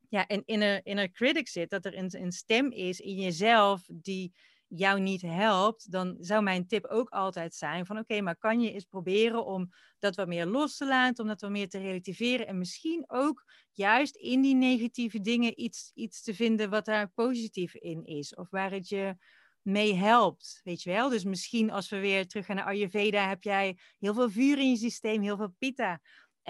[0.08, 4.32] ja, een inner, inner critic zit, dat er een, een stem is in jezelf die
[4.74, 8.72] jou niet helpt, dan zou mijn tip ook altijd zijn van oké, maar kan je
[8.72, 12.46] eens proberen om dat wat meer los te laten, om dat wat meer te relativeren
[12.46, 17.74] en misschien ook juist in die negatieve dingen iets, iets te vinden wat daar positief
[17.74, 19.16] in is of waar het je
[19.62, 21.09] mee helpt, weet je wel.
[21.09, 24.70] Dus misschien als we weer terug gaan naar Ayurveda, heb jij heel veel vuur in
[24.70, 26.00] je systeem, heel veel pitta.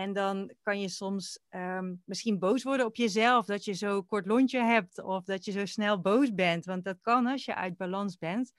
[0.01, 4.27] En dan kan je soms ehm, misschien boos worden op jezelf dat je zo kort
[4.27, 6.65] lontje hebt of dat je zo snel boos bent.
[6.65, 8.53] Want dat kan als je uit balans bent.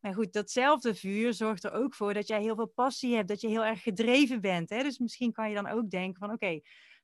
[0.00, 3.40] Maar goed, datzelfde vuur zorgt er ook voor dat jij heel veel passie hebt, dat
[3.40, 4.70] je heel erg gedreven bent.
[4.70, 4.82] Hè?
[4.82, 6.60] Dus misschien kan je dan ook denken van oké,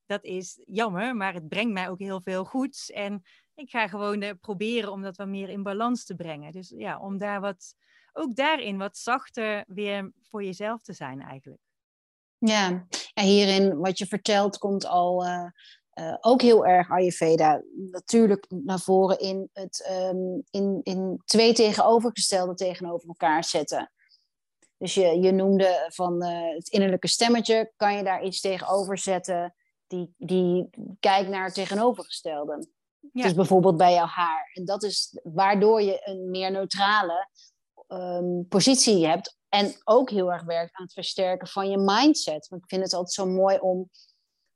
[0.06, 2.90] dat is jammer, maar het brengt mij ook heel veel goeds.
[2.90, 3.22] En
[3.54, 6.52] ik ga gewoon uh, proberen om dat wat meer in balans te brengen.
[6.52, 7.74] Dus ja, om daar wat,
[8.12, 11.69] ook daarin wat zachter weer voor jezelf te zijn eigenlijk.
[12.40, 15.46] Ja, ja hierin wat je vertelt komt al uh,
[15.94, 22.54] uh, ook heel erg Ayurveda natuurlijk naar voren in, het, um, in, in twee tegenovergestelde
[22.54, 23.92] tegenover elkaar zetten.
[24.76, 29.54] Dus je, je noemde van uh, het innerlijke stemmetje, kan je daar iets tegenover zetten
[29.86, 32.66] die, die kijkt naar het tegenovergestelde.
[33.12, 33.22] Ja.
[33.22, 34.50] Dus bijvoorbeeld bij jouw haar.
[34.52, 37.28] En dat is waardoor je een meer neutrale
[37.88, 42.48] um, positie hebt en ook heel erg werkt aan het versterken van je mindset.
[42.48, 43.90] Want ik vind het altijd zo mooi om.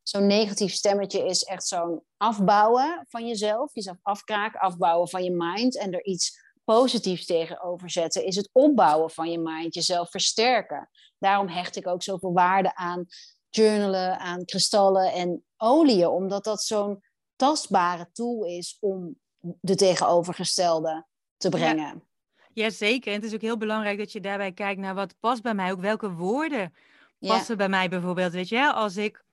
[0.03, 3.75] Zo'n negatief stemmetje is echt zo'n afbouwen van jezelf.
[3.75, 5.79] Jezelf afkraken, afbouwen van je mind.
[5.79, 9.75] En er iets positiefs tegenover zetten is het opbouwen van je mind.
[9.75, 10.91] Jezelf versterken.
[11.19, 13.07] Daarom hecht ik ook zoveel waarde aan
[13.49, 16.09] journalen, aan kristallen en oliën.
[16.09, 17.03] Omdat dat zo'n
[17.37, 19.19] tastbare tool is om
[19.61, 22.03] de tegenovergestelde te brengen.
[22.55, 23.13] Jazeker.
[23.13, 25.73] En het is ook heel belangrijk dat je daarbij kijkt naar wat past bij mij.
[25.73, 26.75] Ook welke woorden
[27.19, 28.33] passen bij mij bijvoorbeeld.
[28.33, 29.25] Weet je, als ik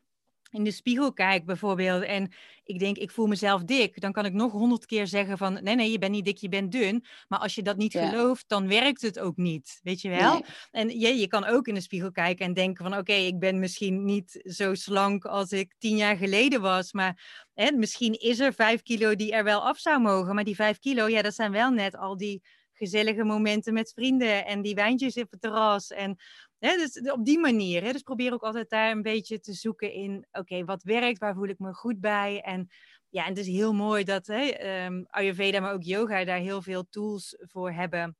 [0.52, 2.32] in de spiegel kijk bijvoorbeeld en
[2.64, 5.76] ik denk ik voel mezelf dik, dan kan ik nog honderd keer zeggen van nee
[5.76, 7.06] nee je bent niet dik, je bent dun.
[7.28, 10.46] Maar als je dat niet gelooft, dan werkt het ook niet, weet je wel?
[10.72, 13.60] En je, je kan ook in de spiegel kijken en denken van oké, ik ben
[13.60, 18.54] misschien niet zo slank als ik tien jaar geleden was, maar hè, misschien is er
[18.54, 21.52] vijf kilo die er wel af zou mogen, maar die vijf kilo, ja dat zijn
[21.52, 22.42] wel net al die
[22.82, 25.92] gezellige momenten met vrienden en die wijntjes op het terras.
[25.92, 26.18] En
[26.60, 27.84] hè, dus op die manier.
[27.84, 31.36] Hè, dus probeer ook altijd daar een beetje te zoeken in, oké, wat werkt, waar
[31.36, 32.42] voel ik me goed bij?
[32.42, 32.70] En
[33.10, 36.62] ja, en het is heel mooi dat hè, um, Ayurveda, maar ook yoga daar heel
[36.62, 38.18] veel tools voor hebben.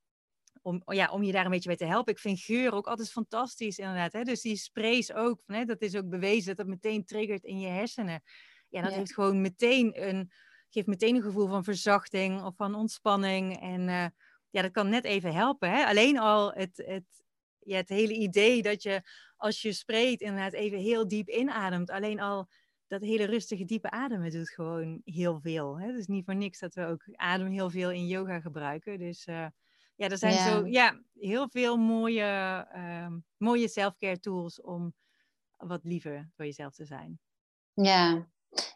[0.62, 2.14] Om, ja, om je daar een beetje bij te helpen.
[2.14, 4.14] Ik vind geur ook altijd fantastisch, inderdaad.
[4.14, 4.24] Hè?
[4.24, 7.68] Dus die sprays ook, hè, dat is ook bewezen dat dat meteen triggert in je
[7.68, 8.24] hersenen.
[8.70, 10.32] Ja, dat heeft gewoon meteen een,
[10.70, 13.62] geeft meteen een gevoel van verzachting of van ontspanning.
[13.62, 14.06] En uh,
[14.52, 15.72] ja, dat kan net even helpen.
[15.72, 15.86] Hè?
[15.86, 17.24] Alleen al het, het,
[17.60, 19.02] ja, het hele idee dat je
[19.38, 21.90] als je spreekt inderdaad even heel diep inademt.
[21.90, 22.50] Alleen al
[22.88, 25.80] dat hele rustige, diepe ademen doet gewoon heel veel.
[25.80, 25.88] Hè?
[25.88, 29.00] Het is niet voor niks dat we ook adem heel veel in yoga gebruiken.
[29.00, 29.48] Dus uh,
[29.96, 34.94] ja, er zijn zo ja, heel veel mooie, uh, mooie self-care tools om
[35.58, 37.20] wat liever voor jezelf te zijn.
[37.74, 38.28] Ja,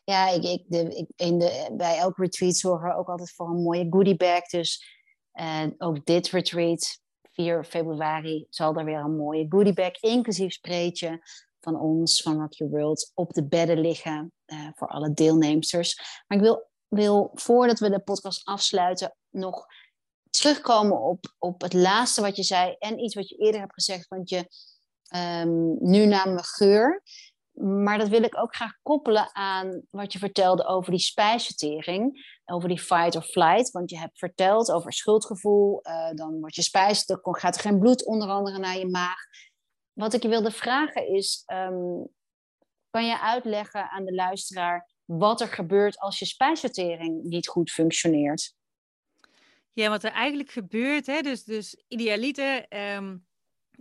[0.03, 3.49] ja ik, ik, de, ik, in de, bij elk retreat zorgen we ook altijd voor
[3.49, 4.47] een mooie goodie bag.
[4.47, 5.03] Dus
[5.35, 6.99] en ook dit retreat,
[7.31, 11.21] 4 februari, zal er weer een mooie goodiebag, inclusief spreetje
[11.59, 15.99] van ons, van Rock Your World, op de bedden liggen uh, voor alle deelnemers.
[16.27, 19.65] Maar ik wil, wil, voordat we de podcast afsluiten, nog
[20.29, 24.07] terugkomen op, op het laatste wat je zei en iets wat je eerder hebt gezegd,
[24.07, 24.47] want je
[25.15, 27.01] um, nu namen geur.
[27.61, 32.69] Maar dat wil ik ook graag koppelen aan wat je vertelde over die spijsvertering, over
[32.69, 33.71] die fight or flight.
[33.71, 37.79] Want je hebt verteld over schuldgevoel, uh, dan wordt je spijs, dan gaat er geen
[37.79, 39.19] bloed onder andere naar je maag.
[39.93, 42.07] Wat ik je wilde vragen is, um,
[42.89, 48.55] kan je uitleggen aan de luisteraar wat er gebeurt als je spijsvertering niet goed functioneert?
[49.73, 53.24] Ja, wat er eigenlijk gebeurt, hè, dus, dus idealiter um,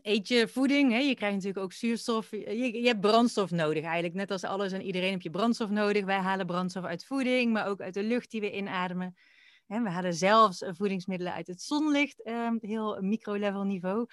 [0.03, 0.93] eet je voeding.
[0.93, 0.99] Hè?
[0.99, 2.31] Je krijgt natuurlijk ook zuurstof.
[2.31, 4.15] Je, je, hebt brandstof nodig eigenlijk.
[4.15, 6.05] Net als alles en iedereen heb je brandstof nodig.
[6.05, 9.15] Wij halen brandstof uit voeding, maar ook uit de lucht die we inademen.
[9.67, 14.07] we halen zelfs voedingsmiddelen uit het zonlicht, um, heel micro-level niveau.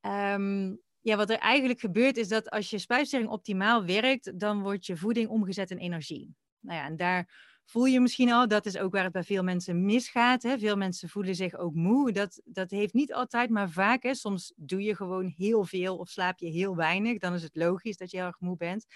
[0.00, 4.86] Um, Ja, wat er eigenlijk gebeurt is dat als je spijsvertering optimaal werkt, dan wordt
[4.86, 6.34] je voeding omgezet in energie.
[6.60, 7.28] Nou ja, en daar
[7.70, 10.42] voel je misschien al, dat is ook waar het bij veel mensen misgaat.
[10.42, 10.58] Hè?
[10.58, 12.12] Veel mensen voelen zich ook moe.
[12.12, 14.02] Dat, dat heeft niet altijd, maar vaak.
[14.02, 14.14] Hè?
[14.14, 17.18] Soms doe je gewoon heel veel of slaap je heel weinig.
[17.18, 18.86] Dan is het logisch dat je heel erg moe bent.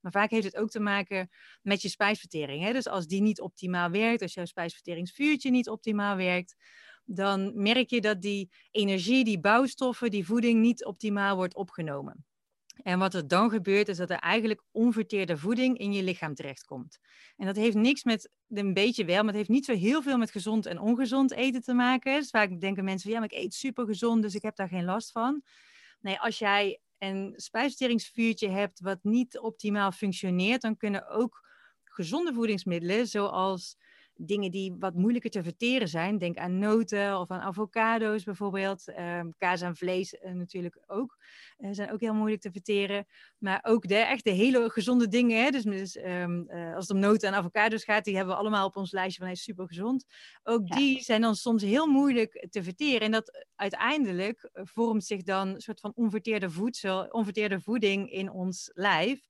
[0.00, 1.30] Maar vaak heeft het ook te maken
[1.62, 2.62] met je spijsvertering.
[2.62, 2.72] Hè?
[2.72, 6.56] Dus als die niet optimaal werkt, als jouw spijsverteringsvuurtje niet optimaal werkt,
[7.04, 12.24] dan merk je dat die energie, die bouwstoffen, die voeding niet optimaal wordt opgenomen.
[12.82, 16.98] En wat er dan gebeurt, is dat er eigenlijk onverteerde voeding in je lichaam terechtkomt.
[17.36, 20.18] En dat heeft niks met, een beetje wel, maar het heeft niet zo heel veel
[20.18, 22.14] met gezond en ongezond eten te maken.
[22.18, 24.84] Dus vaak denken mensen ja, maar ik eet super gezond, dus ik heb daar geen
[24.84, 25.42] last van.
[26.00, 31.48] Nee, als jij een spijsverteringsvuurtje hebt wat niet optimaal functioneert, dan kunnen ook
[31.84, 33.76] gezonde voedingsmiddelen, zoals
[34.24, 36.18] dingen die wat moeilijker te verteren zijn.
[36.18, 38.88] Denk aan noten of aan avocado's bijvoorbeeld.
[38.98, 41.16] Um, kaas en vlees uh, natuurlijk ook.
[41.58, 43.06] Uh, zijn ook heel moeilijk te verteren.
[43.38, 45.42] Maar ook de, echt de hele gezonde dingen.
[45.42, 45.50] Hè?
[45.50, 48.66] Dus, dus um, uh, als het om noten en avocado's gaat, die hebben we allemaal
[48.66, 50.04] op ons lijstje van hey, super gezond.
[50.42, 50.76] Ook ja.
[50.76, 53.00] die zijn dan soms heel moeilijk te verteren.
[53.00, 58.70] En dat uiteindelijk vormt zich dan een soort van onverteerde voedsel, onverteerde voeding in ons
[58.74, 59.28] lijf.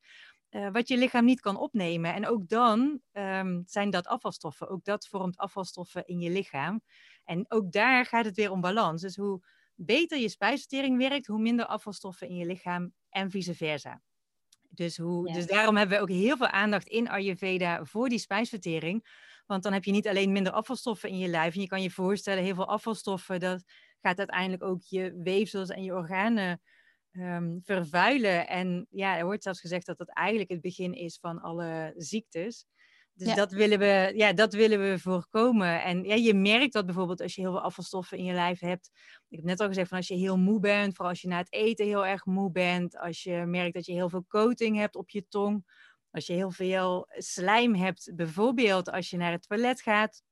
[0.53, 2.15] Uh, wat je lichaam niet kan opnemen.
[2.15, 4.69] En ook dan um, zijn dat afvalstoffen.
[4.69, 6.81] Ook dat vormt afvalstoffen in je lichaam.
[7.25, 9.03] En ook daar gaat het weer om balans.
[9.03, 14.03] Dus hoe beter je spijsvertering werkt, hoe minder afvalstoffen in je lichaam en vice versa.
[14.69, 15.35] Dus, hoe, ja.
[15.35, 19.07] dus daarom hebben we ook heel veel aandacht in Ayurveda voor die spijsvertering.
[19.47, 21.55] Want dan heb je niet alleen minder afvalstoffen in je lijf.
[21.55, 23.65] En je kan je voorstellen, heel veel afvalstoffen, dat
[24.01, 26.61] gaat uiteindelijk ook je weefsels en je organen
[27.13, 28.49] um, vervuilen.
[28.49, 32.67] En ja, er wordt zelfs gezegd dat dat eigenlijk het begin is van alle ziektes.
[33.15, 33.35] Dus ja.
[33.35, 35.83] dat, willen we, ja, dat willen we voorkomen.
[35.83, 38.91] En ja, je merkt dat bijvoorbeeld als je heel veel afvalstoffen in je lijf hebt.
[39.29, 41.39] Ik heb net al gezegd van als je heel moe bent, vooral als je na
[41.39, 42.99] het eten heel erg moe bent.
[42.99, 45.65] Als je merkt dat je heel veel coating hebt op je tong.
[46.11, 50.23] Als je heel veel slijm hebt, bijvoorbeeld als je naar het toilet gaat.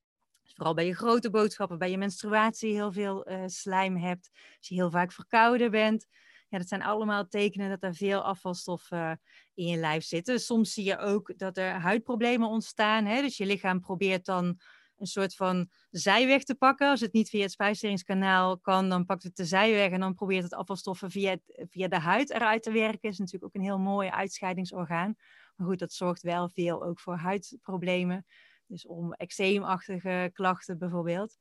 [0.43, 4.29] Vooral bij je grote boodschappen, bij je menstruatie heel veel uh, slijm hebt.
[4.57, 6.07] Als je heel vaak verkouden bent
[6.51, 9.21] ja, dat zijn allemaal tekenen dat er veel afvalstoffen
[9.53, 10.39] in je lijf zitten.
[10.39, 13.05] Soms zie je ook dat er huidproblemen ontstaan.
[13.05, 13.21] Hè?
[13.21, 14.59] Dus je lichaam probeert dan
[14.97, 16.89] een soort van zijweg te pakken.
[16.89, 20.43] Als het niet via het spijsverteringskanaal kan, dan pakt het de zijweg en dan probeert
[20.43, 23.09] het afvalstoffen via, via de huid eruit te werken.
[23.09, 25.15] Is natuurlijk ook een heel mooi uitscheidingsorgaan.
[25.55, 28.25] Maar goed, dat zorgt wel veel ook voor huidproblemen.
[28.65, 31.37] Dus om eczeemachtige klachten bijvoorbeeld.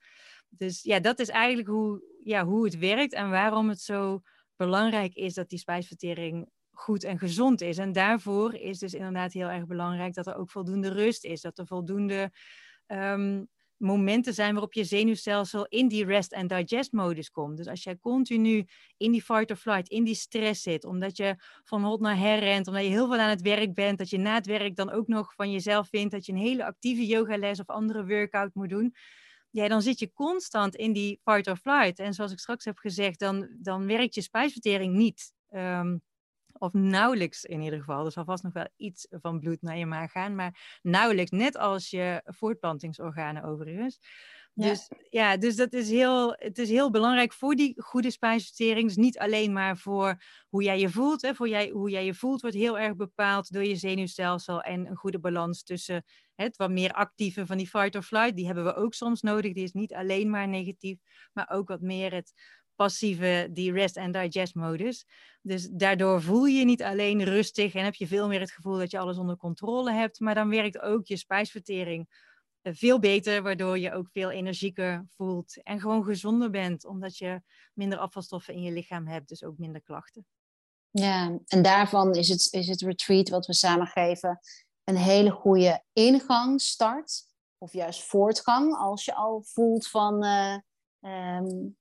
[0.49, 4.23] Dus ja, dat is eigenlijk hoe, ja, hoe het werkt en waarom het zo
[4.67, 7.79] belangrijk is dat die spijsvertering goed en gezond is.
[7.79, 11.41] En daarvoor is dus inderdaad heel erg belangrijk dat er ook voldoende rust is.
[11.41, 12.33] Dat er voldoende
[12.87, 17.57] um, momenten zijn waarop je zenuwstelsel in die rest and digest modus komt.
[17.57, 21.37] Dus als jij continu in die fight or flight, in die stress zit, omdat je
[21.65, 24.19] van hot naar her rent, omdat je heel veel aan het werk bent, dat je
[24.19, 27.61] na het werk dan ook nog van jezelf vindt dat je een hele actieve yogales
[27.61, 28.95] of andere workout moet doen,
[29.51, 31.99] ja, dan zit je constant in die fight or flight.
[31.99, 35.33] En zoals ik straks heb gezegd, dan, dan werkt je spijsvertering niet.
[35.51, 36.03] Um,
[36.61, 38.05] of nauwelijks in ieder geval.
[38.05, 41.57] Er zal vast nog wel iets van bloed naar je maag gaan, maar nauwelijks, net
[41.57, 44.01] als je voortplantingsorganen overigens.
[44.55, 45.37] Dus ja.
[45.37, 48.87] dus dat is heel, het is heel belangrijk voor die goede spijsvertering.
[48.87, 51.23] Dus niet alleen maar voor hoe jij je voelt.
[51.23, 51.35] Hè.
[51.35, 54.97] Voor jij, hoe jij je voelt wordt heel erg bepaald door je zenuwstelsel en een
[54.97, 58.37] goede balans tussen het wat meer actieve van die fight or flight.
[58.37, 59.53] Die hebben we ook soms nodig.
[59.53, 60.99] Die is niet alleen maar negatief,
[61.33, 62.33] maar ook wat meer het
[62.75, 65.07] passieve, die rest and digest modus.
[65.43, 68.91] Dus daardoor voel je niet alleen rustig en heb je veel meer het gevoel dat
[68.91, 72.09] je alles onder controle hebt, maar dan werkt ook je spijsvertering
[72.63, 77.43] veel beter, waardoor je ook veel energieker voelt en gewoon gezonder bent, omdat je
[77.75, 80.27] minder afvalstoffen in je lichaam hebt, dus ook minder klachten.
[80.91, 84.41] Ja, en daarvan is het, is het retreat wat we samen geven
[84.85, 87.27] een hele goede ingang, start,
[87.59, 90.57] of juist voortgang, als je al voelt van uh,
[91.01, 91.79] um,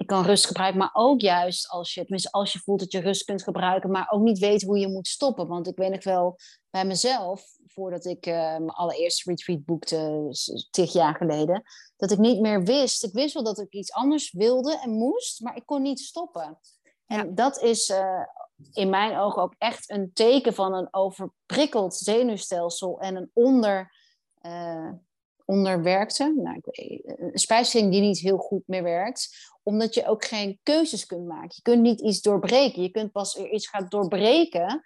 [0.00, 3.00] ik kan rust gebruiken, maar ook juist als je, tenminste als je voelt dat je
[3.00, 5.46] rust kunt gebruiken, maar ook niet weet hoe je moet stoppen.
[5.46, 6.36] Want ik weet nog wel
[6.70, 10.28] bij mezelf, voordat ik uh, mijn allereerste retreat boekte,
[10.70, 11.62] tig jaar geleden,
[11.96, 13.04] dat ik niet meer wist.
[13.04, 16.58] Ik wist wel dat ik iets anders wilde en moest, maar ik kon niet stoppen.
[17.06, 17.32] En ja.
[17.34, 18.24] dat is uh,
[18.72, 23.94] in mijn ogen ook echt een teken van een overprikkeld zenuwstelsel en een onder,
[24.42, 24.90] uh,
[25.50, 31.06] onderwerkte, nou, een spijsvertering die niet heel goed meer werkt, omdat je ook geen keuzes
[31.06, 31.52] kunt maken.
[31.54, 32.82] Je kunt niet iets doorbreken.
[32.82, 34.84] Je kunt pas weer iets gaan doorbreken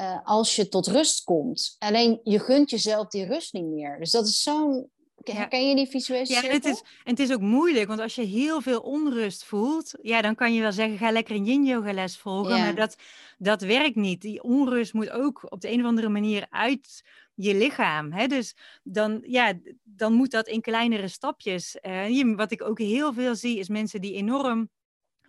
[0.00, 1.76] uh, als je tot rust komt.
[1.78, 3.98] Alleen je gunt jezelf die rust niet meer.
[3.98, 4.90] Dus dat is zo'n
[5.24, 8.22] Herken je die visuele ja, het is, en het is ook moeilijk, want als je
[8.22, 12.16] heel veel onrust voelt, ja, dan kan je wel zeggen, ga lekker een yin-yoga les
[12.16, 12.96] volgen, maar dat,
[13.38, 14.20] dat werkt niet.
[14.20, 17.04] Die onrust moet ook op de een of andere manier uit
[17.36, 18.12] je lichaam.
[18.12, 18.26] Hè?
[18.26, 21.76] Dus dan, ja, dan moet dat in kleinere stapjes.
[22.36, 24.70] Wat ik ook heel veel zie, is mensen die enorm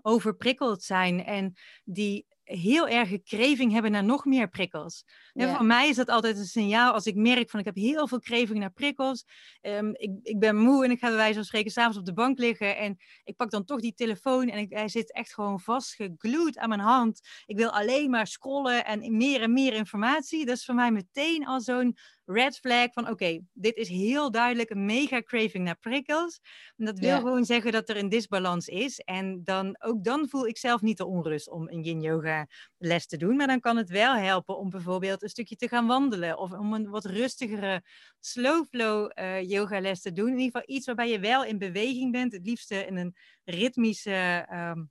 [0.02, 1.54] overprikkeld zijn en
[1.84, 5.06] die heel erg kreving hebben naar nog meer prikkels.
[5.34, 8.08] En voor mij is dat altijd een signaal als ik merk van ik heb heel
[8.08, 9.26] veel kreving naar prikkels.
[9.62, 12.14] Um, ik, ik ben moe en ik ga bij wijze van spreken s'avonds op de
[12.14, 15.60] bank liggen en ik pak dan toch die telefoon en ik, hij zit echt gewoon
[15.60, 17.22] vastgeglued aan mijn hand.
[17.46, 20.46] Ik wil alleen maar scrollen en meer en meer informatie.
[20.46, 24.70] Dat is voor mij meteen al zo'n red flag van oké, dit is heel duidelijk
[24.70, 26.42] een mega craving naar prikkels.
[26.78, 29.00] En dat wil gewoon zeggen dat er een disbalans is.
[29.00, 32.37] En dan, ook dan voel ik zelf niet de onrust om een yin yoga
[32.78, 33.36] les te doen.
[33.36, 36.38] Maar dan kan het wel helpen om bijvoorbeeld een stukje te gaan wandelen.
[36.38, 37.84] Of om een wat rustigere
[38.20, 40.28] slow flow uh, yoga les te doen.
[40.28, 42.34] In ieder geval iets waarbij je wel in beweging bent.
[42.34, 44.84] Het liefste in een ritmische, ehm,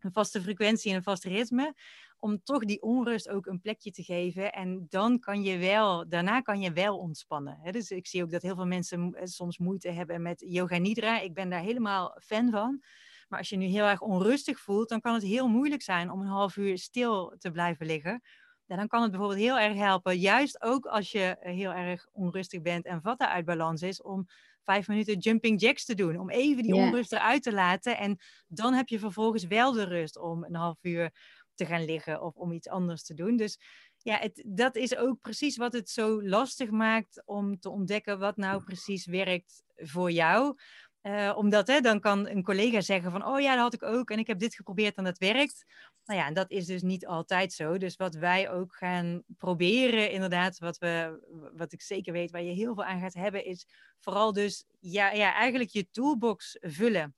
[0.00, 1.74] een vaste frequentie en een vast ritme
[2.18, 4.52] om toch die onrust ook een plekje te geven.
[4.52, 7.72] En dan kan je wel, daarna kan je wel ontspannen.
[7.72, 11.20] Dus ik zie ook dat heel veel mensen eh, soms moeite hebben met yoga nidra.
[11.20, 12.82] Ik ben daar helemaal fan van.
[13.28, 16.20] Maar als je nu heel erg onrustig voelt, dan kan het heel moeilijk zijn om
[16.20, 18.22] een half uur stil te blijven liggen.
[18.64, 22.06] Ja, dan kan het bijvoorbeeld heel erg helpen, juist ook als je eh, heel erg
[22.12, 24.26] onrustig bent en vatten uit balans is, om
[24.62, 26.18] vijf minuten jumping jacks te doen.
[26.18, 27.98] Om even die onrust eruit te laten.
[27.98, 31.10] En dan heb je vervolgens wel de rust om een half uur
[31.54, 33.36] te gaan liggen of om iets anders te doen.
[33.36, 33.58] Dus
[34.02, 38.36] ja, het, dat is ook precies wat het zo lastig maakt om te ontdekken wat
[38.36, 40.54] nou precies werkt voor jou.
[41.02, 44.10] Uh, omdat hè, dan kan een collega zeggen van, oh ja, dat had ik ook
[44.10, 45.64] en ik heb dit geprobeerd en dat werkt.
[46.04, 47.78] Nou ja, en dat is dus niet altijd zo.
[47.78, 51.18] Dus wat wij ook gaan proberen, inderdaad, wat, we,
[51.56, 53.66] wat ik zeker weet waar je heel veel aan gaat hebben, is
[53.98, 57.14] vooral dus ja, ja, eigenlijk je toolbox vullen.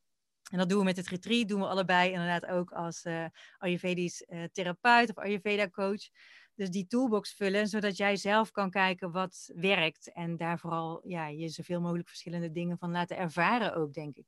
[0.50, 3.24] En dat doen we met het retreat, doen we allebei inderdaad ook als uh,
[3.58, 6.08] Ayurvedisch uh, therapeut of Ayurveda coach.
[6.60, 10.12] Dus die toolbox vullen, zodat jij zelf kan kijken wat werkt.
[10.12, 14.26] En daar vooral ja, je zoveel mogelijk verschillende dingen van laten ervaren ook, denk ik.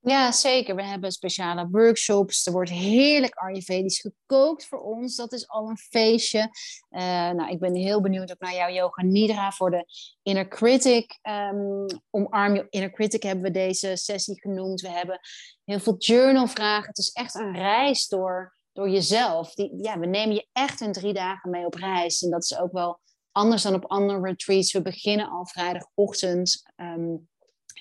[0.00, 0.74] Ja, zeker.
[0.76, 2.46] We hebben speciale workshops.
[2.46, 5.16] Er wordt heerlijk Ayurvedisch gekookt voor ons.
[5.16, 6.50] Dat is al een feestje.
[6.90, 7.00] Uh,
[7.30, 9.86] nou, ik ben heel benieuwd ook naar jouw yoga nidra voor de
[10.22, 11.18] inner critic.
[11.22, 14.80] Um, omarm je inner critic hebben we deze sessie genoemd.
[14.80, 15.20] We hebben
[15.64, 16.88] heel veel journalvragen.
[16.88, 19.54] Het is echt een reis door, door jezelf.
[19.54, 22.22] Die, ja, we nemen je echt in drie dagen mee op reis.
[22.22, 23.00] En dat is ook wel
[23.32, 24.72] anders dan op andere retreats.
[24.72, 26.62] We beginnen al vrijdagochtend.
[26.76, 27.30] Um,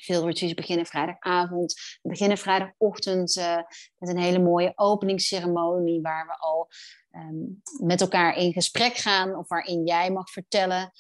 [0.02, 1.74] veel retreats beginnen vrijdagavond.
[2.02, 3.58] We beginnen vrijdagochtend uh,
[3.98, 6.70] met een hele mooie openingsceremonie waar we al
[7.12, 10.92] um, met elkaar in gesprek gaan of waarin jij mag vertellen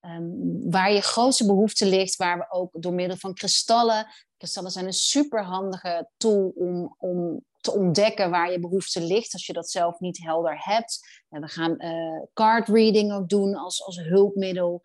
[0.00, 4.06] um, waar je grootste behoefte ligt, waar we ook door middel van kristallen.
[4.36, 9.70] Kristallen zijn een superhandige tool om, om ontdekken waar je behoefte ligt als je dat
[9.70, 11.22] zelf niet helder hebt.
[11.28, 14.80] En we gaan uh, card reading ook doen als, als hulpmiddel.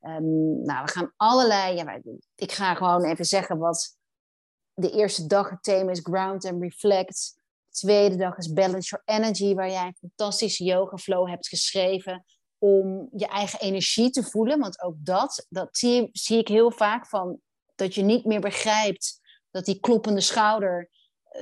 [0.00, 1.76] Um, nou, we gaan allerlei.
[1.76, 2.00] Ja,
[2.34, 3.96] ik ga gewoon even zeggen wat
[4.74, 7.42] de eerste dag het thema is: Ground and Reflect.
[7.64, 12.24] De tweede dag is Balance Your Energy, waar jij een fantastische yoga flow hebt geschreven
[12.58, 14.58] om je eigen energie te voelen.
[14.58, 17.40] Want ook dat, dat zie, zie ik heel vaak van
[17.74, 19.20] dat je niet meer begrijpt
[19.50, 20.90] dat die kloppende schouder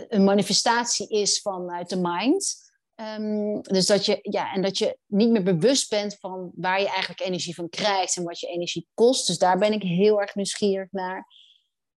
[0.08, 2.70] een manifestatie is vanuit de mind.
[2.96, 6.88] Um, dus dat je, ja, en dat je niet meer bewust bent van waar je
[6.88, 9.26] eigenlijk energie van krijgt en wat je energie kost.
[9.26, 11.26] Dus daar ben ik heel erg nieuwsgierig naar.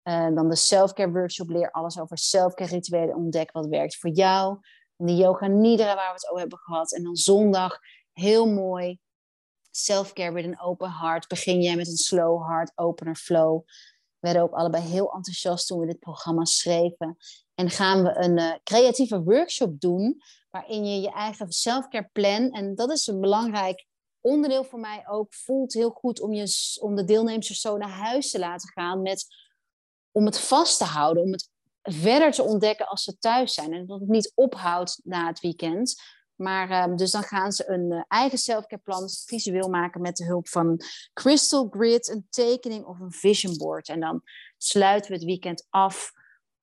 [0.03, 4.59] Uh, dan de self-care workshop, leer alles over self-care rituelen, ontdek wat werkt voor jou.
[4.97, 6.92] En de yoga nidra waar we het over hebben gehad.
[6.92, 7.78] En dan zondag,
[8.12, 8.99] heel mooi,
[9.70, 11.28] self-care with een open heart.
[11.28, 13.62] Begin jij met een slow heart opener flow.
[14.18, 17.16] We werden ook allebei heel enthousiast toen we dit programma schreven.
[17.55, 22.74] En gaan we een uh, creatieve workshop doen waarin je je eigen selfcare plan, en
[22.74, 23.86] dat is een belangrijk
[24.20, 28.30] onderdeel voor mij ook, voelt heel goed om, je, om de deelnemers zo naar huis
[28.30, 29.26] te laten gaan met,
[30.11, 31.48] om het vast te houden, om het
[31.82, 33.72] verder te ontdekken als ze thuis zijn.
[33.72, 36.02] En dat het niet ophoudt na het weekend.
[36.34, 40.24] Maar um, dus dan gaan ze een uh, eigen selfcare plan visueel maken met de
[40.24, 40.80] hulp van
[41.12, 43.88] crystal grid, een tekening of een vision board.
[43.88, 44.22] En dan
[44.57, 46.12] sluiten we het weekend af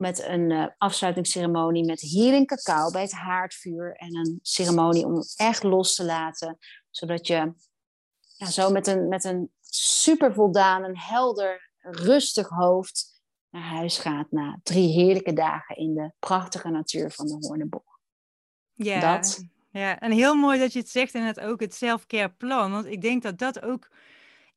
[0.01, 3.95] met een uh, afsluitingsceremonie met healing cacao bij het haardvuur.
[3.95, 6.57] En een ceremonie om echt los te laten.
[6.89, 7.53] Zodat je
[8.37, 14.31] ja, zo met een, met een super voldaan, een helder, rustig hoofd naar huis gaat
[14.31, 17.97] na drie heerlijke dagen in de prachtige natuur van de Hoornenbosch.
[18.73, 19.45] Ja, dat.
[19.69, 22.71] ja, en heel mooi dat je het zegt en het ook het self-care plan.
[22.71, 23.89] Want ik denk dat dat ook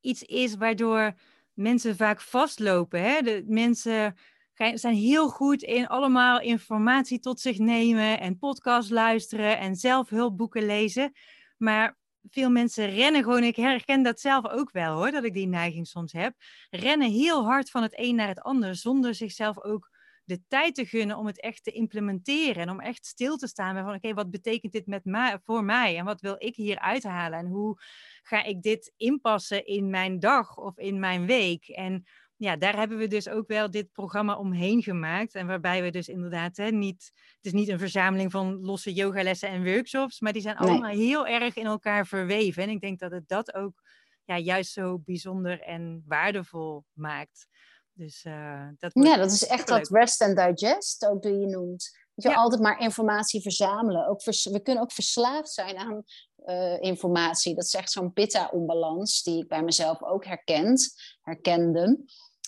[0.00, 1.14] iets is waardoor
[1.52, 3.02] mensen vaak vastlopen.
[3.02, 3.20] Hè?
[3.20, 4.16] De mensen
[4.54, 10.66] zijn heel goed in allemaal informatie tot zich nemen en podcast luisteren en zelf hulpboeken
[10.66, 11.12] lezen.
[11.56, 11.98] Maar
[12.30, 15.86] veel mensen rennen gewoon, ik herken dat zelf ook wel hoor, dat ik die neiging
[15.86, 16.34] soms heb.
[16.70, 19.92] Rennen heel hard van het een naar het ander zonder zichzelf ook
[20.24, 22.62] de tijd te gunnen om het echt te implementeren.
[22.62, 25.98] En om echt stil te staan van oké, wat betekent dit met mij, voor mij?
[25.98, 27.38] En wat wil ik hier uithalen?
[27.38, 27.78] En hoe
[28.22, 31.68] ga ik dit inpassen in mijn dag of in mijn week?
[31.68, 32.04] En
[32.36, 35.34] ja, daar hebben we dus ook wel dit programma omheen gemaakt.
[35.34, 39.48] En waarbij we dus inderdaad hè, niet, het is niet een verzameling van losse yogalessen
[39.48, 42.62] en workshops, maar die zijn allemaal heel erg in elkaar verweven.
[42.62, 43.82] En ik denk dat het dat ook
[44.24, 47.46] ja, juist zo bijzonder en waardevol maakt.
[47.92, 52.03] Dus, uh, dat ja, dat is echt dat rest and digest, ook die je noemt.
[52.14, 54.08] Je altijd maar informatie verzamelen.
[54.08, 56.02] Ook we kunnen ook verslaafd zijn aan
[56.46, 57.54] uh, informatie.
[57.54, 61.98] Dat is echt zo'n pitta-onbalans die ik bij mezelf ook herkend, herkende.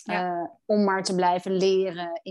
[0.03, 0.41] Ja.
[0.41, 2.21] Uh, om maar te blijven leren,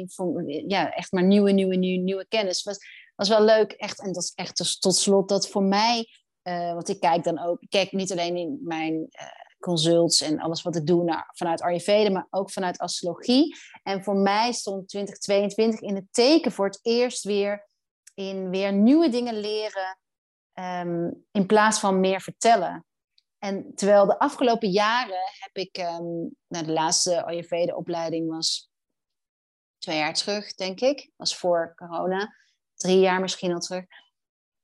[0.66, 2.62] ja, echt maar nieuwe, nieuwe, nieuwe, nieuwe kennis.
[2.62, 2.78] Was,
[3.16, 4.01] was wel leuk, echt.
[4.01, 6.09] En dat is echt dus tot slot dat voor mij,
[6.43, 9.09] uh, want ik kijk dan ook, ik kijk niet alleen in mijn
[9.68, 13.56] consults en alles wat ik doe vanuit Ayurveda, maar ook vanuit astrologie.
[13.82, 17.68] En voor mij stond 2022 in het teken voor het eerst weer
[18.14, 19.98] in weer nieuwe dingen leren
[20.56, 22.84] Ehm, in plaats van meer vertellen.
[23.38, 28.70] En terwijl de afgelopen jaren heb ik, um, de laatste Ayurveda-opleiding was
[29.78, 31.10] twee jaar terug, denk ik.
[31.16, 32.34] Was voor corona.
[32.74, 33.84] Drie jaar misschien al terug.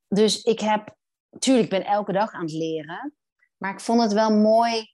[0.08, 0.96] Dus ik heb,
[1.30, 3.14] natuurlijk, ik ben elke dag aan het leren.
[3.56, 4.91] Maar ik vond het wel mooi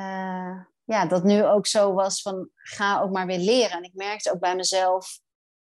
[0.00, 3.76] uh, ja, dat nu ook zo was van ga ook maar weer leren.
[3.76, 5.20] En ik merkte ook bij mezelf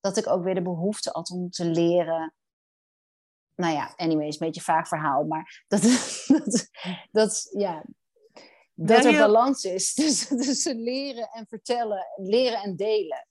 [0.00, 2.34] dat ik ook weer de behoefte had om te leren
[3.56, 5.82] nou ja, anyways, een beetje vaag verhaal, maar dat,
[6.26, 6.68] dat,
[7.10, 7.84] dat ja,
[8.74, 13.26] dat er balans is tussen, tussen leren en vertellen, leren en delen.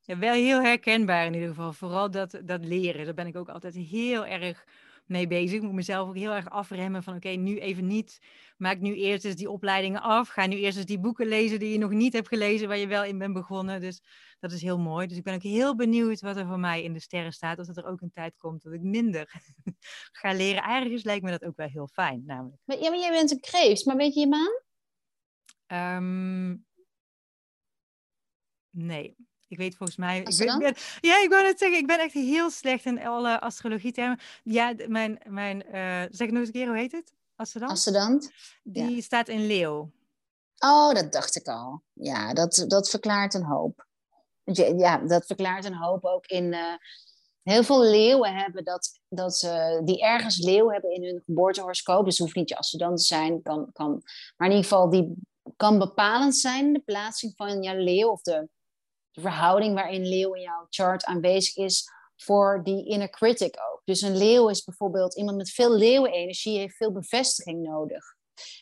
[0.00, 1.72] Ja, wel heel herkenbaar in ieder geval.
[1.72, 3.04] Vooral dat, dat leren.
[3.04, 4.64] Daar ben ik ook altijd heel erg
[5.04, 5.56] mee bezig.
[5.56, 8.18] Ik moet mezelf ook heel erg afremmen van oké, nu even niet.
[8.56, 10.28] Maak nu eerst eens die opleidingen af.
[10.28, 12.86] Ga nu eerst eens die boeken lezen die je nog niet hebt gelezen, waar je
[12.86, 13.80] wel in bent begonnen.
[13.80, 14.02] Dus
[14.40, 15.06] dat is heel mooi.
[15.06, 17.58] Dus ik ben ook heel benieuwd wat er voor mij in de sterren staat.
[17.58, 19.42] Als er ook een tijd komt dat ik minder
[20.20, 20.62] ga leren.
[20.62, 22.60] Eigenlijk lijkt me dat ook wel heel fijn, namelijk.
[22.64, 24.60] Maar, ja, maar jij bent een kreeft, maar weet je je maan?
[25.96, 26.66] Um,
[28.70, 29.16] nee.
[29.52, 30.18] Ik weet volgens mij.
[30.18, 34.18] Ik ben, ja, ik wou net zeggen, ik ben echt heel slecht in alle astrologietermen.
[34.42, 37.12] Ja, mijn, mijn uh, zeg nog eens een keer, hoe heet het?
[37.36, 37.72] Ascendant?
[37.72, 38.30] Ascendant.
[38.62, 39.90] Die staat in Leeuw.
[40.58, 41.82] Oh, dat dacht ik al.
[41.92, 43.86] Ja, dat, dat verklaart een hoop.
[44.76, 46.52] Ja, dat verklaart een hoop ook in.
[46.52, 46.74] Uh,
[47.42, 52.04] heel veel leeuwen hebben dat, dat ze, die ergens leeuw hebben in hun geboortehoroscoop.
[52.04, 54.02] Dus het hoeft niet je ascendant te zijn, kan, kan,
[54.36, 55.14] maar in ieder geval die
[55.56, 58.48] kan bepalend zijn, de plaatsing van jouw leeuw of de
[59.12, 63.80] de verhouding waarin leeuw in jouw chart aanwezig is voor die inner critic ook.
[63.84, 68.04] Dus een leeuw is bijvoorbeeld iemand met veel leeuwenenergie, heeft veel bevestiging nodig.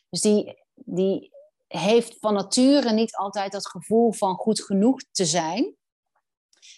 [0.09, 1.31] Dus die, die
[1.67, 5.75] heeft van nature niet altijd dat gevoel van goed genoeg te zijn.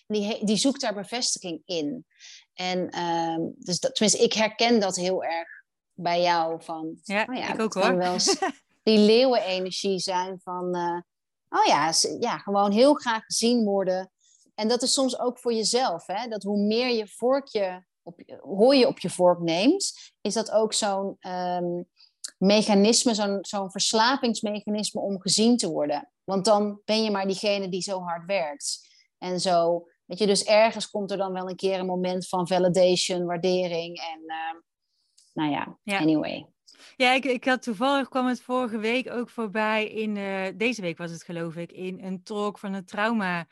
[0.07, 2.07] Die, die zoekt daar bevestiging in.
[2.55, 5.49] En uh, dus dat, tenminste, ik herken dat heel erg
[5.93, 6.63] bij jou.
[6.63, 7.97] Van, ja, oh ja ik ook hoor.
[7.97, 8.17] Wel
[8.83, 10.77] die leeuwenenergie zijn van...
[10.77, 11.01] Uh,
[11.53, 14.11] oh ja, ja, gewoon heel graag gezien worden.
[14.55, 16.07] En dat is soms ook voor jezelf.
[16.07, 16.29] Hè?
[16.29, 20.73] Dat hoe meer je vorkje op, hooi je op je vork neemt, is dat ook
[20.73, 21.89] zo'n um,
[22.39, 26.11] mechanisme, zo'n zo'n verslapingsmechanisme om gezien te worden.
[26.25, 28.91] Want dan ben je maar diegene die zo hard werkt.
[29.19, 32.49] En zo, weet je, dus ergens komt er dan wel een keer een moment van
[32.49, 34.61] validation, waardering en, uh,
[35.33, 36.47] nou ja, ja, anyway.
[36.97, 40.99] Ja, ik, ik had toevallig kwam het vorige week ook voorbij in, uh, deze week
[40.99, 43.47] was het geloof ik, in een talk van een trauma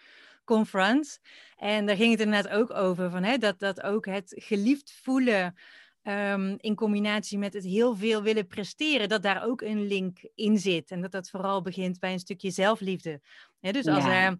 [0.44, 1.18] conference.
[1.56, 5.54] En daar ging het inderdaad ook over, van, hè, dat, dat ook het geliefd voelen
[6.02, 10.58] um, in combinatie met het heel veel willen presteren, dat daar ook een link in
[10.58, 10.90] zit.
[10.90, 13.20] En dat dat vooral begint bij een stukje zelfliefde.
[13.60, 14.38] Dus als er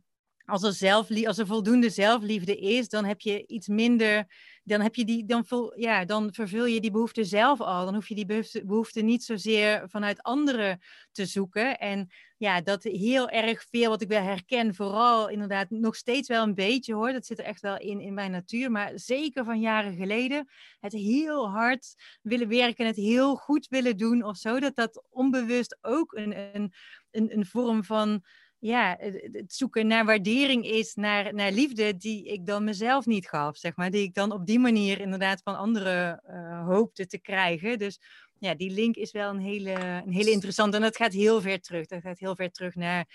[0.50, 4.26] als er, als er voldoende zelfliefde is, dan heb je iets minder,
[4.64, 7.84] dan, heb je die, dan, vul, ja, dan vervul je die behoefte zelf al.
[7.84, 10.80] Dan hoef je die behoefte, behoefte niet zozeer vanuit anderen
[11.12, 11.78] te zoeken.
[11.78, 16.42] En ja, dat heel erg veel wat ik wel herken, vooral inderdaad nog steeds wel
[16.42, 19.60] een beetje hoor, dat zit er echt wel in in mijn natuur, maar zeker van
[19.60, 20.48] jaren geleden,
[20.78, 25.78] het heel hard willen werken, het heel goed willen doen of zo, dat dat onbewust
[25.80, 26.72] ook een, een,
[27.10, 28.24] een, een vorm van
[28.60, 28.96] ja,
[29.32, 33.76] het zoeken naar waardering is, naar, naar liefde, die ik dan mezelf niet gaf, zeg
[33.76, 33.90] maar.
[33.90, 37.78] Die ik dan op die manier inderdaad van anderen uh, hoopte te krijgen.
[37.78, 38.00] Dus
[38.38, 39.72] ja, die link is wel een hele,
[40.06, 40.76] een hele interessante.
[40.76, 41.86] En dat gaat heel ver terug.
[41.86, 43.06] Dat gaat heel ver terug naar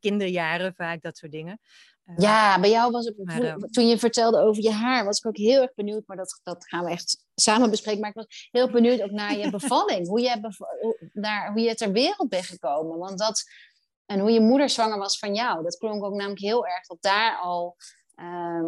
[0.00, 1.60] kinderjaren vaak, dat soort dingen.
[2.16, 5.62] ja, bij jou was het, toen je vertelde over je haar, was ik ook heel
[5.62, 8.00] erg benieuwd, maar dat, dat gaan we echt samen bespreken.
[8.00, 10.52] Maar ik was heel benieuwd ook naar je bevalling, hoe je,
[11.12, 12.98] naar, hoe je ter wereld bent gekomen.
[12.98, 13.44] Want dat,
[14.06, 17.02] en hoe je moeder zwanger was van jou, dat klonk ook namelijk heel erg dat
[17.02, 17.76] daar al
[18.14, 18.64] ehm,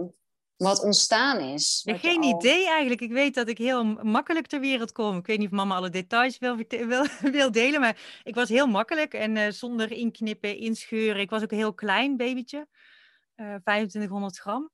[0.58, 1.82] wat ontstaan is.
[1.84, 3.00] Wat geen idee eigenlijk.
[3.00, 5.16] Ik weet dat ik heel makkelijk ter wereld kom.
[5.16, 8.66] Ik weet niet of mama alle details wil, wil, wil delen, maar ik was heel
[8.66, 11.20] makkelijk en uh, zonder inknippen, inscheuren.
[11.20, 12.66] Ik was ook een heel klein babytje,
[13.36, 14.70] uh, eh, 2500 gram.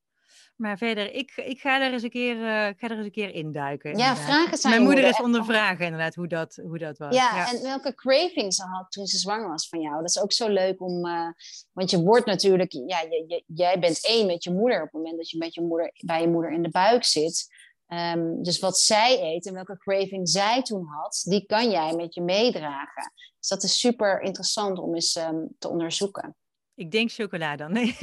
[0.57, 3.35] Maar verder, ik, ik ga er eens een keer, uh, ga er eens een keer
[3.35, 3.97] induiken.
[3.97, 7.15] Ja, vragen zijn Mijn moeder is ondervragen inderdaad hoe dat, hoe dat was.
[7.15, 9.97] Ja, en welke cravings ze had toen ze zwanger was van jou.
[9.97, 11.29] Dat is ook zo leuk om, uh,
[11.73, 14.93] want je wordt natuurlijk, ja, je, je, jij bent één met je moeder op het
[14.93, 17.63] moment dat je met je moeder, bij je moeder in de buik zit.
[17.89, 22.15] Um, dus wat zij eet en welke craving zij toen had, die kan jij met
[22.15, 23.13] je meedragen.
[23.39, 26.37] Dus dat is super interessant om eens um, te onderzoeken.
[26.75, 27.73] Ik denk chocola dan.
[27.73, 27.87] Nee,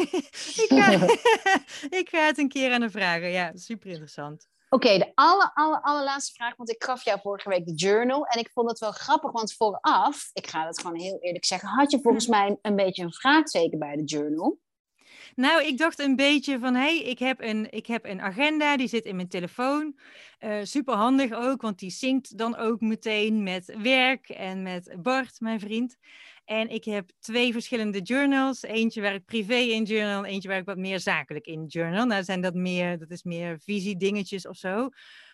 [0.64, 0.92] ik, ga,
[2.00, 3.30] ik ga het een keer aan haar vragen.
[3.30, 4.50] Ja, super interessant.
[4.70, 8.26] Oké, de aller, aller, allerlaatste vraag, want ik gaf jou vorige week de journal.
[8.26, 11.70] En ik vond het wel grappig, want vooraf, ik ga het gewoon heel eerlijk zeggen,
[11.70, 14.60] had je volgens mij een beetje een vraagteken bij de journal.
[15.36, 18.78] Nou, ik dacht een beetje van, hé, hey, ik, heb een, ik heb een agenda,
[18.78, 20.00] die zit in mijn telefoon.
[20.40, 25.40] Uh, super handig ook, want die zinkt dan ook meteen met werk en met Bart,
[25.40, 25.98] mijn vriend.
[26.46, 28.62] En ik heb twee verschillende journals.
[28.62, 32.06] Eentje waar ik privé in journal, eentje waar ik wat meer zakelijk in journal.
[32.06, 34.90] Nou zijn dat meer, dat is meer visie dingetjes of zo.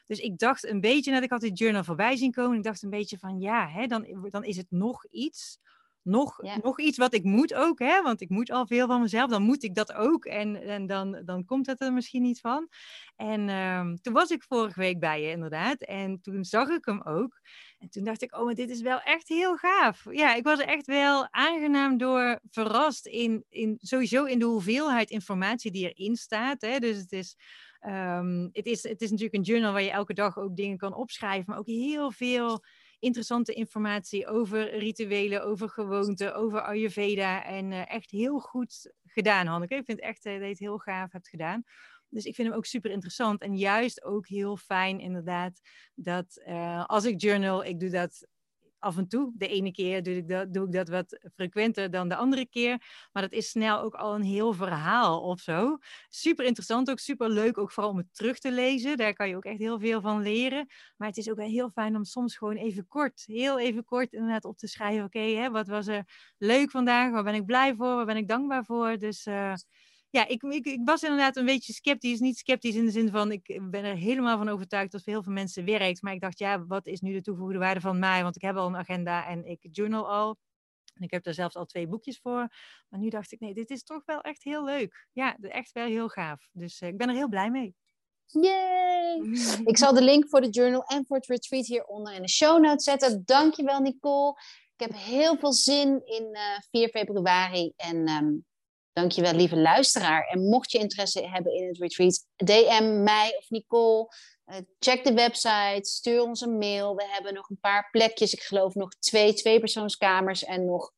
[0.05, 2.58] Dus ik dacht een beetje, dat ik had die journal voorbij zien komen.
[2.58, 5.60] Ik dacht een beetje van, ja, hè, dan, dan is het nog iets
[6.08, 8.01] nog, nog iets wat ik moet ook, hè?
[8.01, 11.22] want ik moet al veel van mezelf, dan moet ik dat ook en, en dan,
[11.26, 12.68] dan komt het er misschien niet van.
[13.16, 17.01] En um, toen was ik vorige week bij je inderdaad en toen zag ik hem
[17.01, 17.39] ook.
[17.78, 20.05] En toen dacht ik, oh, maar dit is wel echt heel gaaf.
[20.11, 25.71] Ja, ik was echt wel aangenaam door verrast in, in sowieso in de hoeveelheid informatie
[25.71, 26.61] die erin staat.
[26.61, 26.80] Hè?
[26.80, 27.36] Dus het is,
[27.82, 30.93] um, het, is, het is natuurlijk een journal waar je elke dag ook dingen kan
[30.95, 32.63] opschrijven, maar ook heel veel
[32.99, 37.45] interessante informatie over rituelen, over gewoonten, over Ayurveda.
[37.45, 39.75] En uh, echt heel goed gedaan, Hanneke.
[39.75, 41.63] Ik vind echt uh, dat je het heel gaaf hebt gedaan.
[42.10, 43.41] Dus ik vind hem ook super interessant.
[43.41, 45.60] En juist ook heel fijn, inderdaad,
[45.95, 48.28] dat uh, als ik journal, ik doe dat
[48.80, 49.32] af en toe.
[49.36, 52.82] De ene keer doe ik, dat, doe ik dat wat frequenter dan de andere keer.
[53.12, 55.78] Maar dat is snel ook al een heel verhaal of zo.
[56.10, 58.97] Super interessant, ook super leuk, ook vooral om het terug te lezen.
[58.97, 60.68] Daar kan je ook echt heel veel van leren.
[60.97, 64.14] Maar het is ook wel heel fijn om soms gewoon even kort, heel even kort
[64.14, 65.05] inderdaad op te schrijven.
[65.05, 66.03] Oké, wat was er
[66.38, 67.12] leuk vandaag?
[67.12, 67.95] Waar ben ik blij voor?
[67.95, 68.97] Waar ben ik dankbaar voor?
[68.97, 69.26] Dus...
[69.26, 69.53] Uh,
[70.18, 72.20] ja, ik, ik, ik, was inderdaad een beetje sceptisch.
[72.20, 75.24] Niet sceptisch in de zin van, ik ben er helemaal van overtuigd dat voor heel
[75.24, 76.01] veel mensen werkt.
[76.01, 78.24] Maar ik dacht, ja, wat is nu de toegevoegde waarde van mij?
[78.24, 80.38] Want ik heb al een agenda en ik journal al.
[80.93, 82.47] En ik heb daar zelfs al twee boekjes voor.
[82.89, 85.07] Maar nu dacht ik, nee, dit is toch wel echt heel leuk.
[85.11, 86.49] Ja, echt wel heel gaaf.
[86.51, 87.76] Dus uh, ik ben er heel blij mee.
[88.26, 89.20] Yay!
[89.72, 92.61] Ik zal de link voor de journal en voor het retreat hieronder in de show
[92.61, 93.22] notes zetten.
[93.26, 94.39] Dankjewel, Nicole.
[94.76, 97.74] Ik heb heel veel zin in uh, eh, 4 februari.
[97.76, 98.45] En um,
[98.98, 100.28] Dankjewel, lieve luisteraar.
[100.28, 104.08] En mocht je interesse hebben in het retreat, DM mij of Nicole.
[104.45, 106.95] Uh, check de website, stuur ons een mail.
[106.95, 108.34] We hebben nog een paar plekjes.
[108.34, 110.91] Ik geloof nog twee tweepersoonskamers en nog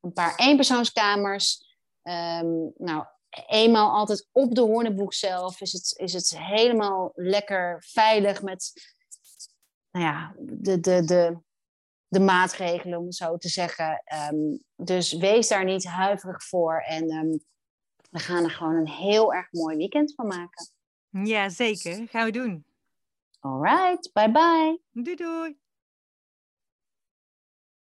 [0.00, 1.76] een paar eenpersoonskamers.
[2.02, 3.04] Um, nou,
[3.46, 8.72] eenmaal altijd op de Horneboek zelf is het, is het helemaal lekker veilig met
[9.90, 11.38] nou ja, de, de, de,
[12.08, 14.02] de maatregelen, om het zo te zeggen.
[14.32, 16.80] Um, dus wees daar niet huiverig voor.
[16.86, 17.44] En um,
[18.10, 20.70] we gaan er gewoon een heel erg mooi weekend van maken.
[21.10, 22.08] Ja, zeker.
[22.08, 22.64] Gaan we doen.
[23.40, 24.10] All right.
[24.12, 24.80] Bye bye.
[24.92, 25.56] Doei doei.